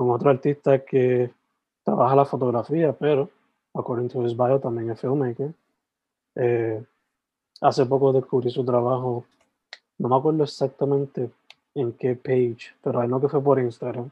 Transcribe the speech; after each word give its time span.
con 0.00 0.12
otro 0.12 0.30
artista 0.30 0.82
que 0.82 1.30
trabaja 1.84 2.16
la 2.16 2.24
fotografía, 2.24 2.90
pero 2.90 3.28
according 3.74 4.08
to 4.08 4.24
his 4.24 4.34
bio 4.34 4.58
también 4.58 4.88
es 4.88 4.98
filmmaker. 4.98 5.52
Eh, 6.36 6.82
hace 7.60 7.84
poco 7.84 8.10
descubrí 8.10 8.50
su 8.50 8.64
trabajo, 8.64 9.26
no 9.98 10.08
me 10.08 10.16
acuerdo 10.16 10.44
exactamente 10.44 11.28
en 11.74 11.92
qué 11.92 12.14
page, 12.14 12.74
pero 12.82 13.02
hay 13.02 13.08
no 13.08 13.20
que 13.20 13.28
fue 13.28 13.42
por 13.42 13.58
Instagram. 13.58 14.08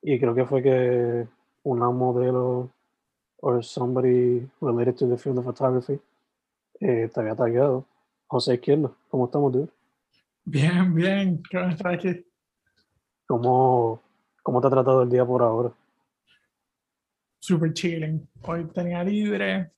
Y 0.00 0.18
creo 0.18 0.34
que 0.34 0.46
fue 0.46 0.62
que 0.62 1.28
una 1.64 1.90
modelo 1.90 2.70
or 3.42 3.62
somebody 3.62 4.48
related 4.62 4.94
to 4.94 5.06
the 5.06 5.18
field 5.18 5.40
of 5.40 5.44
photography 5.44 6.00
eh, 6.80 7.10
te 7.12 7.20
había 7.20 7.36
tagueado. 7.36 7.84
José 8.26 8.54
Izquierdo, 8.54 8.96
¿cómo 9.10 9.26
estamos, 9.26 9.52
dude? 9.52 9.68
Bien, 10.46 10.94
bien, 10.94 11.42
¿cómo 11.52 11.68
estás 11.68 11.92
aquí? 11.92 12.24
¿Cómo, 13.26 14.00
¿Cómo 14.42 14.60
te 14.60 14.66
ha 14.66 14.70
tratado 14.70 15.02
el 15.02 15.10
día 15.10 15.24
por 15.24 15.42
ahora? 15.42 15.72
Super 17.40 17.72
chilling. 17.72 18.28
Hoy 18.42 18.64
tenía 18.66 19.02
libre. 19.02 19.70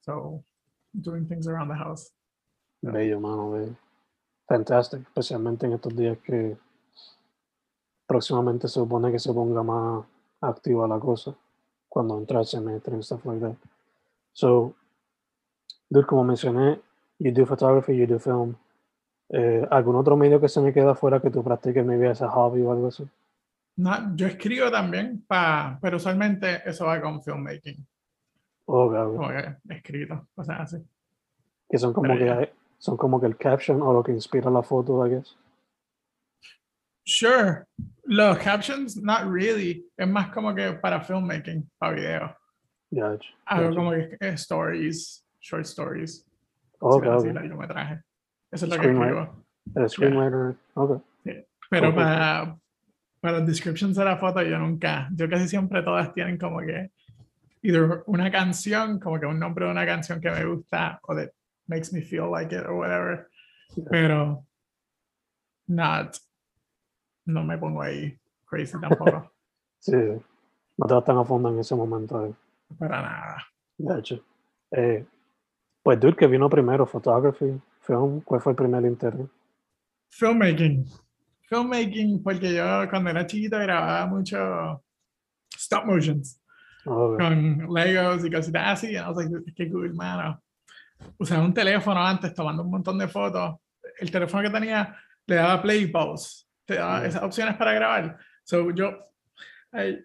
So, 0.00 0.44
doing 0.92 1.26
things 1.26 1.48
around 1.48 1.70
the 1.70 1.76
house. 1.76 2.12
Bello, 2.80 3.20
mano, 3.20 3.50
bello. 3.50 3.76
Fantastic, 4.48 5.00
especialmente 5.02 5.66
en 5.66 5.72
estos 5.72 5.96
días 5.96 6.18
que 6.18 6.56
próximamente 8.06 8.68
se 8.68 8.74
supone 8.74 9.10
que 9.10 9.18
se 9.18 9.32
ponga 9.32 9.62
más 9.62 10.04
activa 10.40 10.86
la 10.86 11.00
cosa 11.00 11.34
cuando 11.88 12.18
entra 12.18 12.40
el 12.40 12.46
semestre 12.46 12.94
and 12.94 13.02
stuff 13.02 13.24
like 13.24 13.40
that. 13.40 13.56
So, 14.32 14.74
dude, 15.90 16.06
como 16.06 16.22
mencioné, 16.22 16.80
you 17.18 17.32
do 17.32 17.44
photography, 17.44 17.96
you 17.96 18.06
do 18.06 18.18
film. 18.18 18.54
Eh, 19.30 19.66
¿Algún 19.70 19.96
otro 19.96 20.16
medio 20.16 20.40
que 20.40 20.48
se 20.48 20.60
me 20.60 20.72
queda 20.72 20.94
fuera 20.94 21.20
que 21.20 21.30
tú 21.30 21.42
practiques, 21.42 21.84
maybe 21.84 22.06
as 22.06 22.22
a 22.22 22.28
hobby 22.28 22.62
o 22.62 22.70
algo 22.70 22.88
así? 22.88 23.08
No, 23.78 24.16
yo 24.16 24.26
escribo 24.26 24.70
también, 24.70 25.24
pa, 25.26 25.78
pero 25.82 25.98
usualmente 25.98 26.62
eso 26.64 26.86
va 26.86 27.00
con 27.00 27.22
filmmaking. 27.22 27.86
Oh, 28.66 28.86
okay. 28.86 29.16
Como 29.16 29.28
que 29.28 29.74
escrito, 29.74 30.28
cosas 30.34 30.60
así. 30.60 30.84
Que 31.68 31.78
son 31.78 31.92
como 31.92 32.08
Pero 32.08 32.18
que 32.18 32.46
ya. 32.46 32.52
son 32.78 32.96
como 32.96 33.20
que 33.20 33.26
el 33.26 33.36
caption 33.36 33.82
o 33.82 33.92
lo 33.92 34.02
que 34.02 34.12
inspira 34.12 34.50
la 34.50 34.62
foto, 34.62 35.06
I 35.06 35.10
guess. 35.10 35.36
Sure. 37.04 37.66
Los 38.04 38.38
captions, 38.38 38.96
not 38.96 39.24
really. 39.30 39.84
Es 39.96 40.08
más 40.08 40.30
como 40.32 40.54
que 40.54 40.72
para 40.72 41.00
filmmaking, 41.00 41.68
para 41.78 41.92
video. 41.94 42.36
Yeah, 42.90 43.18
Algo 43.46 43.74
como 43.76 43.90
que 43.92 44.16
eh, 44.20 44.32
stories, 44.36 45.24
short 45.40 45.64
stories. 45.66 46.24
okay, 46.80 47.08
así, 47.10 47.28
okay. 47.28 47.32
largometraje. 47.32 48.02
Eso 48.50 48.66
es 48.66 48.72
lo 48.72 48.80
que 48.80 48.90
escribo. 48.90 49.44
El 49.74 49.90
screenwriter, 49.90 50.56
okay. 50.74 51.44
Pero 51.68 51.88
Ok. 51.88 51.94
para, 51.96 52.56
para 53.26 53.38
los 53.38 53.48
descriptions 53.48 53.96
de 53.96 54.04
la 54.04 54.16
foto 54.16 54.40
yo 54.40 54.56
nunca, 54.56 55.08
yo 55.12 55.28
casi 55.28 55.48
siempre 55.48 55.82
todas 55.82 56.14
tienen 56.14 56.38
como 56.38 56.60
que 56.60 56.92
either 57.60 58.04
una 58.06 58.30
canción, 58.30 59.00
como 59.00 59.18
que 59.18 59.26
un 59.26 59.40
nombre 59.40 59.64
de 59.64 59.72
una 59.72 59.84
canción 59.84 60.20
que 60.20 60.30
me 60.30 60.44
gusta 60.44 61.00
o 61.02 61.16
that 61.16 61.30
makes 61.66 61.92
me 61.92 62.00
feel 62.02 62.30
like 62.30 62.54
it 62.54 62.62
or 62.64 62.74
whatever. 62.74 63.28
Pero 63.90 64.46
not, 65.66 66.16
no 67.24 67.42
me 67.42 67.58
pongo 67.58 67.82
ahí 67.82 68.16
crazy 68.44 68.80
tampoco, 68.80 69.32
Sí, 69.80 69.96
no 70.76 70.86
te 70.86 70.94
vas 70.94 71.04
tan 71.04 71.18
a 71.18 71.24
fondo 71.24 71.48
en 71.48 71.58
ese 71.58 71.74
momento. 71.74 72.26
eh. 72.26 72.34
para 72.78 73.02
nada. 73.02 73.38
De 73.76 73.98
hecho. 73.98 74.24
Eh, 74.70 75.04
pues, 75.82 75.98
dude, 75.98 76.14
que 76.14 76.28
vino 76.28 76.48
primero, 76.48 76.86
photography, 76.86 77.60
film, 77.80 78.20
¿cuál 78.20 78.40
fue 78.40 78.52
el 78.52 78.56
primer 78.56 78.84
interés? 78.84 79.26
Filmmaking. 80.10 80.86
Filmmaking, 81.48 82.22
porque 82.22 82.54
yo 82.54 82.88
cuando 82.90 83.10
era 83.10 83.26
chiquito 83.26 83.58
grababa 83.58 84.06
mucho 84.06 84.84
stop 85.56 85.84
motions. 85.86 86.40
Okay. 86.88 87.26
con 87.26 87.74
Legos 87.74 88.24
y 88.24 88.30
cositas 88.30 88.62
así. 88.68 88.92
Y 88.92 88.96
I 88.96 89.00
was 89.08 89.16
like, 89.16 89.52
qué 89.56 89.68
cool, 89.70 89.92
mano. 89.94 90.40
Usaba 91.18 91.44
un 91.44 91.52
teléfono 91.52 92.00
antes 92.00 92.32
tomando 92.32 92.62
un 92.62 92.70
montón 92.70 92.96
de 92.98 93.08
fotos. 93.08 93.56
El 93.98 94.10
teléfono 94.10 94.42
que 94.44 94.50
tenía 94.50 94.96
le 95.26 95.34
daba 95.34 95.60
play 95.62 95.86
pause. 95.88 96.46
Te 96.64 96.76
daba 96.76 97.00
Mm. 97.00 97.04
esas 97.06 97.22
opciones 97.24 97.56
para 97.56 97.72
grabar. 97.72 98.18
So 98.44 98.70
yo, 98.70 98.96
ahí, 99.72 99.98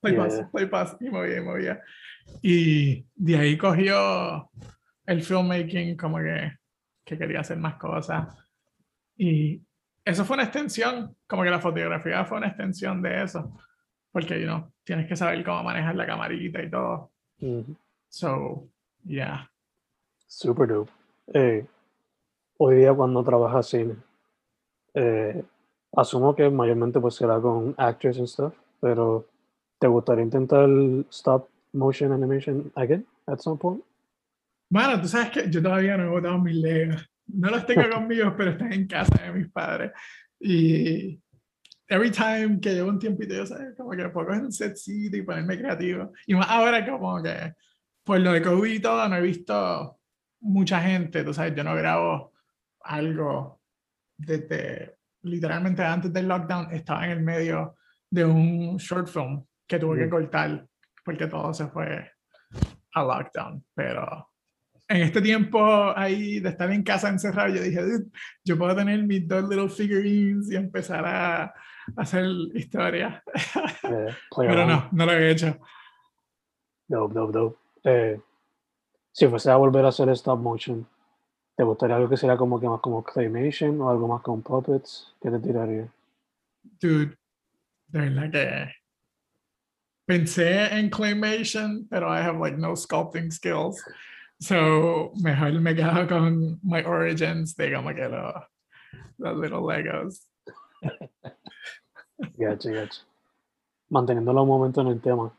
play 0.00 0.14
Yeah, 0.14 0.22
pause, 0.24 0.36
yeah. 0.38 0.50
play 0.50 0.66
pause, 0.66 0.96
y 1.00 1.08
movía, 1.10 1.36
y 1.36 1.40
movía. 1.40 1.80
Y 2.42 3.06
de 3.14 3.38
ahí 3.38 3.56
cogió 3.56 4.50
el 5.06 5.22
filmmaking 5.22 5.96
como 5.96 6.18
que, 6.18 6.52
que 7.04 7.16
quería 7.16 7.40
hacer 7.40 7.58
más 7.58 7.76
cosas. 7.76 8.26
Y 9.16 9.62
eso 10.04 10.24
fue 10.24 10.34
una 10.34 10.44
extensión, 10.44 11.16
como 11.26 11.42
que 11.42 11.50
la 11.50 11.60
fotografía 11.60 12.24
fue 12.24 12.38
una 12.38 12.48
extensión 12.48 13.00
de 13.02 13.22
eso. 13.22 13.56
Porque, 14.12 14.38
you 14.40 14.46
know, 14.46 14.70
tienes 14.84 15.08
que 15.08 15.16
saber 15.16 15.44
cómo 15.44 15.62
manejar 15.64 15.96
la 15.96 16.06
camarita 16.06 16.62
y 16.62 16.70
todo. 16.70 17.10
Ujú. 17.40 17.76
So, 18.08 18.68
yeah. 19.04 19.50
Super 20.26 20.68
dope. 20.68 20.92
Eh, 21.32 21.66
hoy 22.58 22.76
día 22.76 22.94
cuando 22.94 23.24
trabajas 23.24 23.66
cine, 23.66 23.96
eh, 24.94 25.42
asumo 25.96 26.34
que 26.34 26.48
mayormente 26.50 27.00
pues 27.00 27.14
será 27.14 27.40
con 27.40 27.74
actors 27.76 28.18
and 28.18 28.28
stuff, 28.28 28.54
pero 28.80 29.26
¿te 29.78 29.88
gustaría 29.88 30.24
intentar 30.24 30.68
stop 31.10 31.48
motion 31.72 32.12
animation 32.12 32.70
again 32.76 33.06
at 33.26 33.38
some 33.38 33.58
point? 33.58 33.82
Bueno, 34.70 35.00
tú 35.00 35.08
sabes 35.08 35.30
que 35.30 35.50
yo 35.50 35.62
todavía 35.62 35.96
no 35.96 36.04
he 36.04 36.08
botado 36.08 36.38
mis 36.38 36.56
legos. 36.56 37.08
No 37.26 37.50
los 37.50 37.66
tengo 37.66 37.88
conmigo, 37.90 38.34
pero 38.36 38.50
están 38.52 38.72
en 38.72 38.86
casa 38.86 39.22
de 39.24 39.32
mis 39.32 39.50
padres. 39.50 39.92
Y 40.38 41.20
every 41.88 42.10
time 42.10 42.60
que 42.60 42.74
llevo 42.74 42.90
un 42.90 42.98
tiempito, 42.98 43.34
yo 43.34 43.46
sé, 43.46 43.74
como 43.76 43.90
que 43.92 44.08
puedo 44.10 44.26
coger 44.26 44.42
un 44.42 44.52
setcito 44.52 45.16
y 45.16 45.22
ponerme 45.22 45.58
creativo. 45.58 46.12
Y 46.26 46.34
más 46.34 46.48
ahora 46.48 46.84
como 46.88 47.22
que, 47.22 47.54
por 48.04 48.20
lo 48.20 48.32
de 48.32 48.42
COVID 48.42 48.72
y 48.72 48.80
todo, 48.80 49.08
no 49.08 49.16
he 49.16 49.22
visto 49.22 49.98
mucha 50.40 50.80
gente, 50.80 51.24
tú 51.24 51.32
sabes, 51.32 51.54
yo 51.54 51.64
no 51.64 51.74
grabo 51.74 52.32
algo 52.82 53.60
desde, 54.16 54.98
literalmente 55.22 55.82
antes 55.82 56.12
del 56.12 56.28
lockdown, 56.28 56.72
estaba 56.72 57.06
en 57.06 57.12
el 57.12 57.22
medio 57.22 57.76
de 58.10 58.24
un 58.24 58.76
short 58.76 59.08
film 59.08 59.42
que 59.66 59.78
tuve 59.78 59.98
que 59.98 60.06
Mm. 60.06 60.10
cortar 60.10 60.66
porque 61.04 61.26
todo 61.26 61.52
se 61.54 61.66
fue 61.68 62.10
a 62.92 63.02
lockdown. 63.02 63.64
Pero 63.74 64.28
en 64.88 65.02
este 65.02 65.20
tiempo 65.20 65.96
ahí 65.96 66.40
de 66.40 66.50
estar 66.50 66.70
en 66.70 66.82
casa 66.82 67.08
encerrado, 67.08 67.54
yo 67.54 67.62
dije, 67.62 67.82
"Dude, 67.82 68.06
yo 68.44 68.58
puedo 68.58 68.76
tener 68.76 69.02
mis 69.02 69.26
dos 69.26 69.48
little 69.48 69.68
figurines 69.68 70.50
y 70.50 70.56
empezar 70.56 71.04
a, 71.06 71.54
hacer 71.96 72.26
historia. 72.54 73.22
Eh, 73.84 74.14
Pero 74.36 74.66
no, 74.66 74.88
no 74.92 75.06
lo 75.06 75.12
he 75.12 75.30
hecho. 75.30 75.58
Dope, 76.88 77.14
dope, 77.14 77.32
dope. 77.32 77.58
Eh, 77.84 78.20
si 79.12 79.26
fuese 79.28 79.50
a 79.50 79.56
volver 79.56 79.84
a 79.84 79.88
hacer 79.88 80.08
stop 80.10 80.40
motion, 80.40 80.86
¿te 81.56 81.62
gustaría 81.62 81.96
algo 81.96 82.08
que 82.08 82.16
sería 82.16 82.36
como 82.36 82.60
que 82.60 82.68
más 82.68 82.80
como 82.80 83.02
claymation 83.04 83.80
o 83.80 83.90
algo 83.90 84.08
más 84.08 84.22
con 84.22 84.42
puppets? 84.42 85.14
¿Qué 85.20 85.30
te 85.30 85.38
tiraría? 85.38 85.88
Dude, 86.80 87.16
de 87.88 88.00
verdad 88.00 88.30
que 88.30 88.72
pensé 90.06 90.78
en 90.78 90.90
claymation, 90.90 91.86
pero 91.88 92.08
I 92.08 92.20
have 92.20 92.38
like 92.38 92.56
no 92.56 92.74
sculpting 92.74 93.30
skills. 93.30 93.82
So 94.40 95.12
mejor 95.22 95.52
me 95.60 95.74
quedo 95.74 96.06
con 96.08 96.60
my 96.62 96.82
origins 96.84 97.54
de 97.56 97.72
como 97.72 97.94
que 97.94 98.08
los, 98.08 98.34
los 99.18 99.38
little 99.38 99.62
Legos. 99.62 100.28
Gacho, 102.36 102.70
gacho. 102.70 103.02
Manteniéndolo 103.90 104.42
un 104.42 104.48
momento 104.48 104.80
en 104.80 104.86
el 104.88 105.00
tema, 105.00 105.32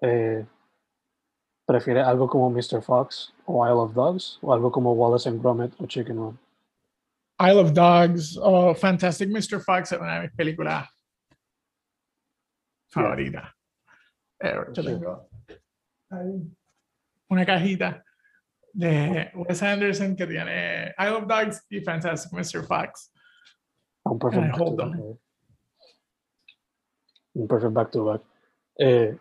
eh, 0.00 0.44
¿prefieres 1.66 2.06
algo 2.06 2.28
como 2.28 2.50
Mr. 2.50 2.82
Fox 2.82 3.32
o 3.46 3.66
Isle 3.66 3.80
of 3.80 3.94
Dogs 3.94 4.38
o 4.42 4.52
algo 4.52 4.70
como 4.70 4.92
Wallace 4.92 5.28
and 5.28 5.40
Gromit 5.40 5.72
o 5.78 5.86
Chicken 5.86 6.16
Run? 6.16 6.38
Isle 7.40 7.60
of 7.60 7.72
Dogs 7.72 8.38
o 8.40 8.74
Fantastic 8.74 9.30
Mr. 9.30 9.60
Fox 9.60 9.92
es 9.92 10.00
una 10.00 10.16
de 10.16 10.20
mis 10.22 10.32
películas 10.32 10.88
favoritas. 12.88 13.50
Eh, 14.38 14.54
yo 14.72 14.84
tengo 14.84 15.28
una 17.28 17.46
cajita 17.46 18.04
de 18.72 19.30
Wes 19.34 19.62
Anderson 19.62 20.16
que 20.16 20.26
tiene 20.26 20.94
Isle 20.98 21.10
of 21.16 21.26
Dogs 21.26 21.66
y 21.70 21.80
Fantastic 21.80 22.32
Mr. 22.32 22.64
Fox. 22.66 23.12
Un 24.04 24.18
perfect 24.18 24.44
I 24.44 24.48
back 24.48 24.58
to 24.58 24.76
back. 24.76 24.96
Un 27.34 27.48
perfect 27.48 27.72
back 27.72 27.90
to 27.90 28.04
back. 28.04 28.22
Eh, 28.78 29.16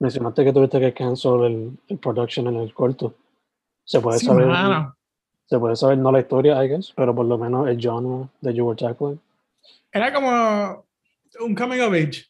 mencionaste 0.00 0.44
que 0.44 0.52
tuviste 0.52 0.80
que 0.80 0.92
cancel 0.94 1.44
el, 1.44 1.78
el 1.88 1.98
production 1.98 2.46
en 2.48 2.56
el 2.56 2.72
corto. 2.74 3.14
Se 3.84 4.00
puede 4.00 4.18
Sí, 4.18 4.26
saber, 4.26 4.46
mano. 4.46 4.96
se 5.46 5.58
puede 5.58 5.76
saber 5.76 5.98
no 5.98 6.12
la 6.12 6.20
historia, 6.20 6.62
I 6.62 6.68
guess, 6.68 6.92
pero 6.94 7.14
por 7.14 7.24
lo 7.26 7.38
menos 7.38 7.68
el 7.68 7.78
genre 7.80 8.28
that 8.42 8.52
you 8.52 8.66
were 8.66 8.76
tackling. 8.76 9.20
Era 9.92 10.12
como 10.12 10.84
un 11.40 11.54
coming 11.54 11.80
of 11.80 11.92
age, 11.94 12.26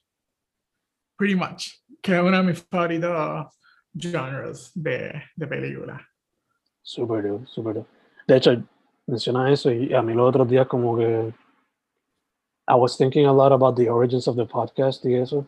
pretty 1.17 1.35
much, 1.35 1.71
que 2.01 2.15
es 2.17 2.23
uno 2.23 2.37
de 2.37 2.43
mis 2.45 2.63
favoritos 2.63 3.47
genres 3.99 4.71
de, 4.75 5.21
de 5.35 5.47
película. 5.49 6.01
Super 6.89 7.23
dude, 7.23 7.47
super 7.47 7.75
dude. 7.75 7.87
De 8.27 8.37
hecho, 8.39 8.63
menciona 9.07 9.53
eso 9.53 9.71
y 9.71 9.93
a 9.93 10.01
mí 10.01 10.15
los 10.15 10.27
otros 10.27 10.49
días 10.49 10.67
como 10.67 10.97
que 10.97 11.35
I 12.67 12.75
was 12.75 12.97
thinking 12.97 13.27
a 13.27 13.33
lot 13.33 13.53
about 13.53 13.77
the 13.77 13.91
origins 13.91 14.27
of 14.27 14.37
the 14.37 14.47
podcast 14.47 15.05
y 15.05 15.15
eso. 15.15 15.47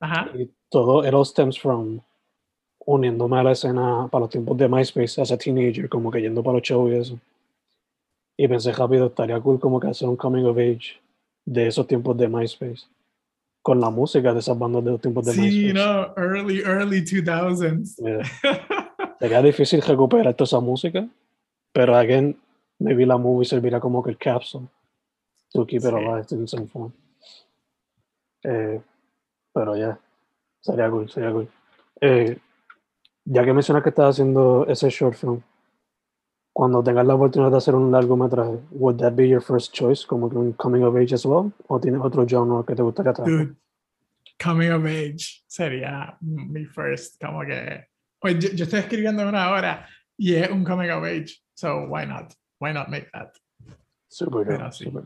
Ajá. 0.00 0.30
Y 0.32 0.48
todo, 0.70 1.04
it 1.04 1.12
all 1.12 1.24
stems 1.24 1.58
from 1.58 2.00
uniéndome 2.86 3.36
a 3.36 3.42
la 3.42 3.50
escena 3.50 4.06
para 4.08 4.20
los 4.26 4.30
tiempos 4.30 4.56
de 4.56 4.68
MySpace 4.68 5.20
as 5.20 5.32
a 5.32 5.36
teenager, 5.36 5.88
como 5.88 6.08
que 6.12 6.20
yendo 6.20 6.40
para 6.40 6.58
los 6.58 6.62
shows 6.62 6.88
y 6.92 6.94
eso. 6.94 7.18
Y 8.36 8.46
pensé 8.46 8.70
rápido, 8.72 9.06
estaría 9.06 9.40
cool 9.40 9.58
como 9.58 9.80
que 9.80 9.88
hacer 9.88 10.08
un 10.08 10.16
coming 10.16 10.44
of 10.44 10.56
age 10.56 11.00
de 11.44 11.66
esos 11.66 11.84
tiempos 11.88 12.16
de 12.16 12.28
MySpace. 12.28 12.86
Con 13.60 13.80
la 13.80 13.90
música 13.90 14.32
de 14.32 14.38
esas 14.38 14.56
bandas 14.56 14.84
de 14.84 14.90
los 14.92 15.00
tiempos 15.00 15.24
de 15.24 15.32
Sí, 15.32 15.40
MySpace. 15.40 15.72
no, 15.74 16.14
early, 16.16 16.60
early 16.60 17.00
2000s. 17.00 17.96
Yeah. 17.98 18.60
Sería 19.24 19.40
difícil 19.40 19.80
recuperar 19.80 20.34
toda 20.34 20.44
esa 20.44 20.60
música, 20.60 21.08
pero 21.72 21.96
again, 21.96 22.38
maybe 22.78 23.06
la 23.06 23.16
movie 23.16 23.46
servirá 23.46 23.80
como 23.80 24.02
que 24.02 24.10
el 24.10 24.18
capsule 24.18 24.68
to 25.50 25.64
keep 25.64 25.78
it 25.82 25.88
Sí. 25.88 25.94
alive 25.96 26.26
in 26.32 26.46
some 26.46 26.66
form. 26.66 26.92
Eh, 28.42 28.82
pero 29.50 29.76
ya, 29.78 29.98
sería 30.60 30.90
cool, 30.90 31.08
sería 31.08 31.32
cool. 31.32 31.48
Eh, 32.02 32.36
ya 33.24 33.46
que 33.46 33.54
mencionas 33.54 33.82
que 33.82 33.88
estás 33.88 34.10
haciendo 34.10 34.66
ese 34.68 34.90
short 34.90 35.14
film, 35.16 35.40
cuando 36.52 36.82
tengas 36.84 37.06
la 37.06 37.14
oportunidad 37.14 37.50
de 37.50 37.56
hacer 37.56 37.74
un 37.74 37.90
largometraje, 37.90 38.60
would 38.72 38.98
that 38.98 39.14
be 39.14 39.26
your 39.26 39.40
first 39.40 39.72
choice, 39.72 40.06
como 40.06 40.28
que 40.28 40.36
un 40.36 40.52
coming 40.52 40.82
of 40.82 40.94
age 40.96 41.14
as 41.14 41.24
well, 41.24 41.50
o 41.68 41.80
tienes 41.80 42.02
otro 42.02 42.26
genre 42.28 42.62
que 42.66 42.74
te 42.74 42.82
gustaría 42.82 43.14
tratar? 43.14 43.32
Dude, 43.32 43.54
coming 44.38 44.70
of 44.70 44.84
age 44.84 45.42
sería 45.46 46.18
mi 46.20 46.66
first, 46.66 47.18
como 47.24 47.40
que. 47.40 47.86
Pues 48.24 48.38
yo, 48.38 48.48
yo 48.56 48.64
estoy 48.64 48.80
escribiendo 48.80 49.28
una 49.28 49.50
hora 49.50 49.86
y 50.16 50.34
es 50.36 50.48
un 50.50 50.64
coming 50.64 50.88
of 50.88 51.04
age, 51.04 51.42
so 51.52 51.84
why 51.90 52.06
not? 52.06 52.32
Why 52.58 52.72
not 52.72 52.88
make 52.88 53.10
that? 53.12 53.34
Super, 54.08 54.46
Pero 54.46 54.72
sí. 54.72 54.84
super. 54.84 55.04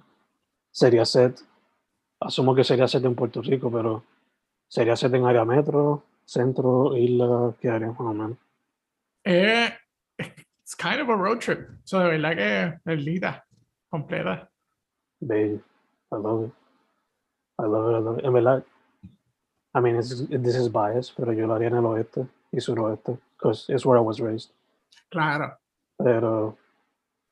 Sería 0.71 1.05
set, 1.05 1.41
asumo 2.21 2.55
que 2.55 2.63
sería 2.63 2.87
set 2.87 3.05
en 3.05 3.17
Puerto 3.17 3.43
Rico, 3.43 3.73
pero 3.73 4.05
sería 4.69 4.95
set 4.95 5.13
en 5.15 5.25
área 5.25 5.45
metro, 5.45 6.05
centro, 6.25 6.97
isla, 6.97 7.57
¿qué 7.61 7.69
área 7.69 7.89
más 7.89 7.99
o 7.99 8.15
menos? 8.15 8.39
Eh, 9.25 9.69
it's 10.21 10.77
kind 10.77 11.01
of 11.01 11.09
a 11.09 11.17
road 11.17 11.41
trip. 11.41 11.71
So 11.83 11.99
de 11.99 12.17
verdad 12.17 12.37
que 12.85 12.93
es 12.93 13.03
linda, 13.05 13.45
completa. 13.91 14.49
Baby, 15.21 15.61
I 16.13 16.17
love 16.19 16.45
it. 16.45 16.53
I 17.59 17.65
love 17.67 17.91
it, 17.91 17.97
I 17.97 17.99
love 17.99 18.19
it. 18.21 18.25
En 18.25 18.33
verdad, 18.33 18.63
I 19.75 19.81
mean, 19.81 19.97
this 19.97 20.55
is 20.55 20.69
biased, 20.69 21.17
pero 21.17 21.33
yo 21.33 21.49
lo 21.49 21.55
haría 21.55 21.67
en 21.67 21.79
el 21.79 21.85
oeste 21.85 22.29
y 22.53 22.61
suroeste, 22.61 23.19
because 23.37 23.73
it's 23.73 23.85
where 23.85 23.99
I 23.99 24.05
was 24.05 24.21
raised. 24.21 24.51
Claro. 25.11 25.59
Pero 25.97 26.57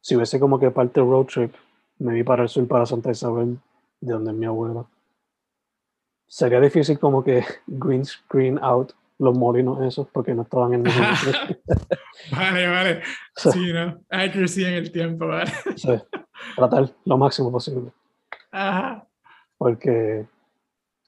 si 0.01 0.17
hubiese 0.17 0.39
como 0.39 0.59
que 0.59 0.71
parte 0.71 1.01
road 1.01 1.27
trip, 1.27 1.55
me 1.99 2.15
vi 2.15 2.23
para 2.23 2.43
el 2.43 2.49
sur, 2.49 2.67
para 2.67 2.87
Santa 2.87 3.11
Isabel, 3.11 3.59
de 4.01 4.13
donde 4.13 4.31
es 4.31 4.37
mi 4.37 4.47
abuela. 4.47 4.87
Sería 6.27 6.61
difícil 6.61 6.99
como 6.99 7.23
que 7.23 7.45
green 7.67 8.05
screen 8.05 8.59
out 8.63 8.93
los 9.19 9.37
molinos 9.37 9.83
esos, 9.83 10.09
porque 10.09 10.35
no 10.35 10.43
estaban 10.43 10.75
en 10.75 10.83
ningún 10.83 11.03
Vale, 12.33 12.69
vale. 12.69 13.03
Sí, 13.37 13.73
¿no? 13.73 13.99
Accuracy 14.11 14.65
en 14.65 14.75
el 14.75 14.93
tiempo, 14.93 15.27
¿vale? 15.27 15.51
Sí, 15.77 15.93
tratar 16.55 16.91
lo 17.05 17.19
máximo 17.19 17.51
posible. 17.51 17.93
Ajá. 18.51 19.07
Porque 19.59 20.27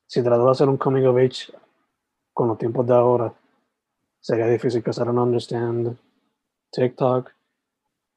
si 0.07 0.23
trato 0.23 0.45
de 0.45 0.51
hacer 0.51 0.69
un 0.69 0.77
coming 0.79 1.05
of 1.05 1.17
age 1.17 1.53
con 2.33 2.49
los 2.49 2.59
tiempos 2.59 2.87
de 2.87 2.95
ahora, 2.95 3.33
sería 4.21 4.47
difícil 4.47 4.83
que 4.83 4.91
I 4.91 4.95
don't 4.95 5.19
understand 5.19 5.97
TikTok. 6.73 7.31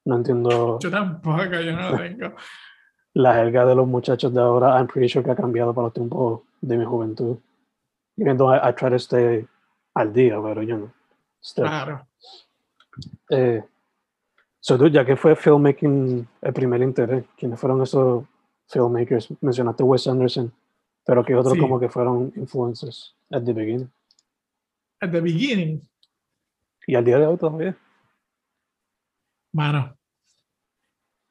No 0.05 0.15
entiendo 0.17 0.79
Yo 0.79 0.89
tampoco, 0.89 1.43
yo 1.43 1.73
no 1.73 1.91
lo 1.91 1.97
tengo. 1.97 2.35
la 3.13 3.33
jerga 3.35 3.65
de 3.65 3.75
los 3.75 3.87
muchachos 3.87 4.33
de 4.33 4.39
ahora. 4.41 4.77
I'm 4.77 4.87
pretty 4.87 5.07
sure 5.09 5.23
que 5.23 5.31
ha 5.31 5.35
cambiado 5.35 5.73
para 5.73 5.87
los 5.87 5.93
tiempos 5.93 6.41
de 6.61 6.77
mi 6.77 6.85
juventud. 6.85 7.37
Even 8.17 8.37
though 8.37 8.53
I, 8.53 8.69
I 8.69 8.73
try 8.73 8.89
to 8.89 8.97
stay 8.99 9.45
al 9.93 10.13
día, 10.13 10.41
pero 10.41 10.63
yo 10.63 10.77
no. 10.77 10.93
Still. 11.43 11.65
Claro. 11.65 12.07
Eh, 13.29 13.63
so, 14.59 14.77
dude, 14.77 14.91
ya 14.91 15.05
que 15.05 15.15
fue 15.15 15.35
filmmaking 15.35 16.27
el 16.41 16.53
primer 16.53 16.81
interés, 16.81 17.25
¿quiénes 17.37 17.59
fueron 17.59 17.81
esos 17.81 18.25
filmmakers? 18.67 19.29
Mencionaste 19.41 19.83
Wes 19.83 20.07
Anderson, 20.07 20.51
pero 21.05 21.23
que 21.23 21.35
otros 21.35 21.53
Sí. 21.53 21.59
como 21.59 21.79
que 21.79 21.89
fueron 21.89 22.31
influencers 22.35 23.15
at 23.31 23.43
the 23.43 23.53
beginning. 23.53 23.91
At 25.01 25.11
the 25.11 25.21
beginning, 25.21 25.81
Y 26.91 26.95
al 26.95 27.05
día 27.05 27.17
de 27.17 27.25
hoy 27.25 27.37
todavía. 27.37 27.73
mano. 29.53 29.97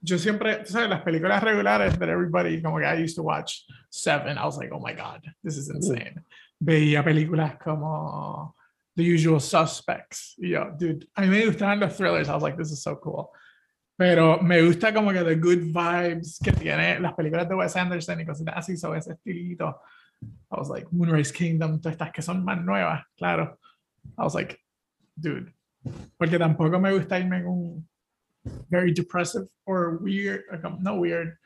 Yo 0.00 0.16
siempre, 0.16 0.64
tú 0.64 0.72
sabes, 0.72 0.88
las 0.88 1.02
películas 1.02 1.42
regulares 1.42 1.98
that 1.98 2.08
everybody, 2.08 2.62
como 2.62 2.78
que 2.78 2.86
I 2.86 3.04
used 3.04 3.14
to 3.16 3.22
watch 3.22 3.66
Seven, 3.90 4.38
I 4.38 4.46
was 4.46 4.56
like, 4.56 4.72
oh 4.72 4.80
my 4.80 4.94
God, 4.94 5.20
this 5.44 5.58
is 5.58 5.68
insane. 5.68 6.24
Veía 6.58 7.04
películas 7.04 7.58
como 7.58 8.56
The 8.96 9.02
Usual 9.02 9.38
Suspects. 9.38 10.34
Y 10.38 10.48
yo, 10.48 10.74
dude, 10.78 11.06
a 11.14 11.20
mí 11.20 11.28
me 11.28 11.44
gustaban 11.44 11.78
los 11.78 11.94
thrillers. 11.94 12.30
I 12.30 12.32
was 12.32 12.42
like, 12.42 12.56
this 12.56 12.72
is 12.72 12.82
so 12.82 12.96
cool. 12.96 13.30
Pero 13.98 14.40
me 14.40 14.62
gusta 14.62 14.94
como 14.94 15.12
que 15.12 15.22
the 15.22 15.36
good 15.36 15.74
vibes 15.74 16.38
que 16.42 16.52
tiene 16.52 17.00
las 17.00 17.12
películas 17.12 17.46
de 17.46 17.54
Wes 17.54 17.76
Anderson 17.76 18.18
y 18.18 18.24
cosas 18.24 18.46
así 18.54 18.78
sobre 18.78 19.00
ese 19.00 19.12
estilito. 19.12 19.78
I 20.50 20.56
was 20.58 20.70
like, 20.70 20.86
Moonrise 20.90 21.34
Kingdom, 21.34 21.82
todas 21.82 21.98
estas 21.98 22.12
que 22.12 22.22
son 22.22 22.42
más 22.46 22.64
nuevas, 22.64 23.04
claro. 23.18 23.58
I 24.16 24.24
was 24.24 24.34
like, 24.34 24.58
dude. 25.20 25.52
Porque 26.18 26.38
tampoco 26.38 26.78
me 26.78 26.92
gusta 26.92 27.18
irme 27.18 27.38
en 27.38 27.46
un 27.46 27.88
very 28.70 28.92
depressive 28.92 29.48
or 29.66 29.98
weird, 30.02 30.44
like, 30.50 30.64
um, 30.64 30.78
no 30.82 30.96
weird, 30.96 31.36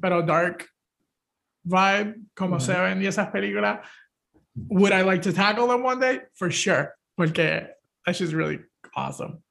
pero 0.00 0.22
dark 0.22 0.68
vibe, 1.64 2.14
como 2.34 2.56
Ujú. 2.56 2.62
Seven 2.62 3.02
y 3.02 3.06
esas 3.06 3.30
películas. 3.30 3.80
Would 4.68 4.92
I 4.92 5.02
like 5.02 5.22
to 5.22 5.32
tackle 5.32 5.66
them 5.68 5.82
one 5.82 6.00
day? 6.00 6.20
For 6.34 6.50
sure. 6.50 6.94
Porque 7.16 7.68
that's 8.04 8.18
just 8.18 8.32
really 8.32 8.60
awesome. 8.94 9.42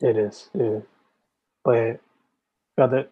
It 0.00 0.16
is. 0.16 0.48
yeah. 0.54 0.80
Pues, 1.64 1.98
fíjate, 2.76 3.08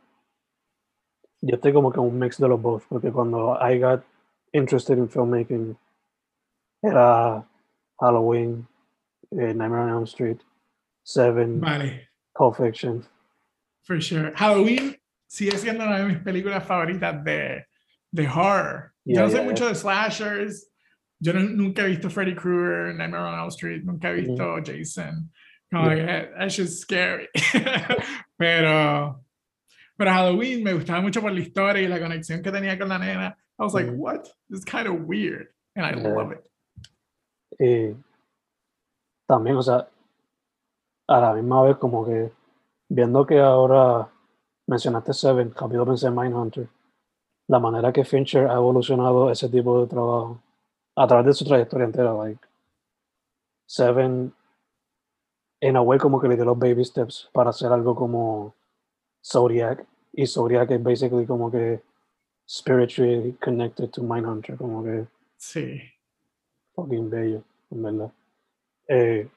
yo 1.42 1.56
estoy 1.56 1.72
como 1.72 1.92
que 1.92 2.00
un 2.00 2.18
mix 2.18 2.38
de 2.38 2.48
los 2.48 2.60
dos, 2.60 2.82
porque 2.88 3.12
cuando 3.12 3.52
I 3.60 3.78
got 3.78 4.02
interested 4.52 4.98
in 4.98 5.08
filmmaking, 5.08 5.76
era 6.82 7.44
Halloween, 8.00 8.66
eh, 9.32 9.52
Nightmare 9.52 9.80
on 9.80 9.88
Elm 9.90 10.06
Street, 10.06 10.40
Seven, 11.04 11.60
Vale, 11.60 12.08
Pulp 12.36 12.56
Fiction. 12.56 13.04
for 13.84 14.00
sure. 14.00 14.32
Halloween 14.34 14.96
sigue 15.28 15.52
siendo 15.58 15.84
una 15.86 15.98
de 15.98 16.04
mis 16.06 16.18
películas 16.18 16.64
favoritas 16.66 17.24
de, 17.24 17.64
de 18.12 18.26
horror. 18.26 18.92
Yo 19.04 19.14
Yeah, 19.14 19.22
no 19.22 19.28
sé 19.28 19.34
yeah, 19.36 19.44
mucho 19.44 19.68
de 19.68 19.74
slashers. 19.74 20.66
Yo 21.20 21.32
no- 21.32 21.40
nunca 21.42 21.82
he 21.82 21.88
visto 21.88 22.08
Freddy 22.10 22.34
Krueger, 22.34 22.92
Nightmare 22.94 23.26
on 23.26 23.38
Elm 23.38 23.50
Street, 23.50 23.82
nunca 23.84 24.08
he 24.08 24.20
visto 24.22 24.60
Jason. 24.62 25.30
Como 25.72 25.88
que 25.90 26.04
that's 26.36 26.56
just 26.56 26.80
scary. 26.80 27.28
pero, 28.38 29.20
pero 29.96 30.10
Halloween 30.10 30.64
me 30.64 30.72
gustaba 30.74 31.00
mucho 31.00 31.20
por 31.20 31.30
la 31.32 31.40
historia 31.40 31.82
y 31.82 31.88
la 31.88 31.98
conexión 32.00 32.42
que 32.42 32.50
tenía 32.50 32.78
con 32.78 32.88
la 32.88 32.98
nena. 32.98 33.36
I 33.58 33.62
was 33.62 33.74
like, 33.74 33.86
Mhm. 33.86 33.96
what? 33.98 34.24
This 34.48 34.60
is 34.60 34.64
kind 34.64 34.86
of 34.88 35.02
weird. 35.06 35.48
And 35.76 35.84
I 35.86 35.90
Yeah. 36.00 36.08
love 36.14 36.32
it. 36.32 36.42
Y 37.60 37.94
también, 39.30 39.56
o 39.56 39.62
sea, 39.62 39.88
a 41.06 41.20
la 41.20 41.34
misma 41.34 41.62
vez 41.62 41.76
como 41.76 42.04
que 42.04 42.32
viendo 42.88 43.24
que 43.24 43.38
ahora 43.38 44.10
mencionaste 44.66 45.12
Seven, 45.12 45.54
rápido 45.54 45.86
pensé 45.86 46.08
en 46.08 46.16
Mindhunter, 46.16 46.68
la 47.46 47.60
manera 47.60 47.92
que 47.92 48.04
Fincher 48.04 48.48
ha 48.48 48.54
evolucionado 48.54 49.30
ese 49.30 49.48
tipo 49.48 49.80
de 49.80 49.86
trabajo 49.86 50.40
a 50.96 51.06
través 51.06 51.26
de 51.26 51.34
su 51.34 51.44
trayectoria 51.44 51.84
entera, 51.86 52.12
like 52.12 52.44
Seven, 53.66 54.34
en 55.60 55.76
a 55.76 55.80
way 55.80 56.00
como 56.00 56.20
que 56.20 56.26
le 56.26 56.34
dio 56.34 56.44
los 56.44 56.58
baby 56.58 56.84
steps 56.84 57.30
para 57.32 57.50
hacer 57.50 57.70
algo 57.72 57.94
como 57.94 58.52
Zodiac, 59.24 59.86
y 60.12 60.26
Zodiac 60.26 60.72
es 60.72 60.82
basically 60.82 61.24
como 61.24 61.52
que 61.52 61.80
spiritually 62.48 63.36
connected 63.40 63.90
to 63.90 64.02
Mindhunter, 64.02 64.56
como 64.56 64.82
que 64.82 65.06
Sí. 65.36 65.80
fucking 66.74 67.08
bello, 67.08 67.44
en 67.70 67.82
verdad. 67.84 68.12
Eh, 68.92 69.28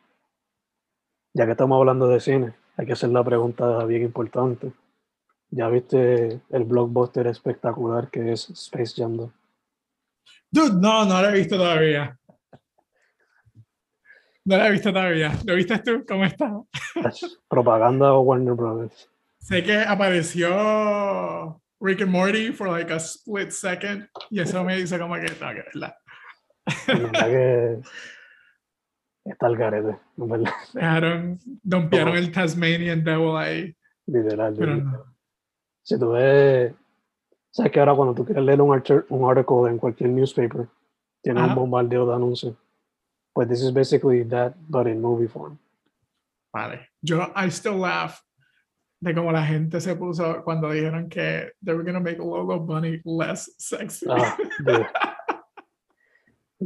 ya 1.31 1.45
que 1.45 1.51
estamos 1.51 1.77
hablando 1.77 2.07
de 2.07 2.19
cine, 2.19 2.55
hay 2.75 2.88
que 2.88 2.93
hacer 2.93 3.10
la 3.10 3.24
pregunta 3.24 3.86
bien 3.86 4.01
importante. 4.01 4.74
¿Ya 5.51 5.67
viste 5.69 6.41
el 6.50 6.63
blockbuster 6.63 7.27
espectacular 7.27 8.10
que 8.10 8.31
es 8.31 8.50
Space 8.50 8.95
Jam 8.98 9.15
2? 9.15 9.31
Dude, 10.50 10.81
no, 10.81 11.05
no 11.05 11.22
lo 11.22 11.29
he 11.29 11.33
visto 11.33 11.55
todavía. 11.55 12.17
No 14.45 14.57
lo 14.57 14.65
he 14.65 14.72
visto 14.72 14.91
todavía. 14.91 15.31
¿Lo 15.45 15.53
viste 15.53 15.77
tú? 15.79 16.03
¿Cómo 16.07 16.25
está? 16.25 16.51
¿Es 17.07 17.39
propaganda 17.48 18.12
o 18.13 18.22
Warner 18.22 18.55
Brothers? 18.55 19.07
Sé 19.38 19.62
que 19.62 19.77
apareció 19.77 21.62
Rick 21.79 22.01
and 22.01 22.12
Morty 22.12 22.51
for 22.51 22.69
like 22.69 22.91
a 22.91 22.98
split 22.98 23.51
second 23.51 24.07
y 24.31 24.39
eso 24.39 24.63
me 24.63 24.79
hizo 24.79 24.98
como 24.98 25.13
que 25.15 25.27
no, 25.39 25.50
que 25.53 25.62
verla. 25.62 25.98
En 26.88 27.03
verdad 27.03 27.27
que 27.27 27.81
está 29.25 29.48
el 29.48 29.58
garete, 29.58 30.00
en 30.18 30.27
verdad, 30.30 30.51
Dejaron, 30.74 31.39
dompearon 31.63 32.15
el 32.18 32.32
Tasmanian 32.32 33.03
Devil 33.03 33.36
ahí, 33.38 33.75
literal. 34.06 34.56
pero 34.58 34.74
literal. 34.75 34.92
no. 34.94 35.15
Si 35.84 36.00
tú 36.00 36.12
ves, 36.12 36.74
sabes 37.51 37.72
que 37.72 37.80
ahora 37.80 37.96
cuando 37.96 38.13
tú 38.15 38.25
quieres 38.25 38.44
leer 38.44 38.62
un, 38.62 38.70
archer- 38.72 39.06
un 39.10 39.30
article 39.30 39.70
en 39.70 39.77
cualquier 39.77 40.10
newspaper, 40.10 40.68
tiene 41.22 41.42
un 41.44 41.56
bombardeo 41.56 42.06
de 42.06 42.15
anuncios. 42.15 42.56
Pues 43.34 43.48
this 43.50 43.62
is 43.62 43.74
basically 43.74 44.24
that, 44.25 44.53
but 44.70 44.88
in 44.88 45.01
movie 45.01 45.27
form. 45.27 45.58
Vale. 46.53 46.88
Yo, 47.01 47.32
I 47.36 47.50
still 47.50 47.80
laugh 47.80 48.22
de 49.01 49.13
cómo 49.13 49.32
la 49.32 49.44
gente 49.46 49.82
se 49.82 49.96
puso 49.96 50.44
cuando 50.44 50.70
dijeron 50.70 51.10
que 51.10 51.51
they 51.65 51.74
were 51.74 51.84
gonna 51.84 52.00
make 52.00 52.20
Logo 52.20 52.60
Bunny 52.60 53.01
less 53.06 53.51
sexy. 53.58 54.06
Ah. 54.10 54.38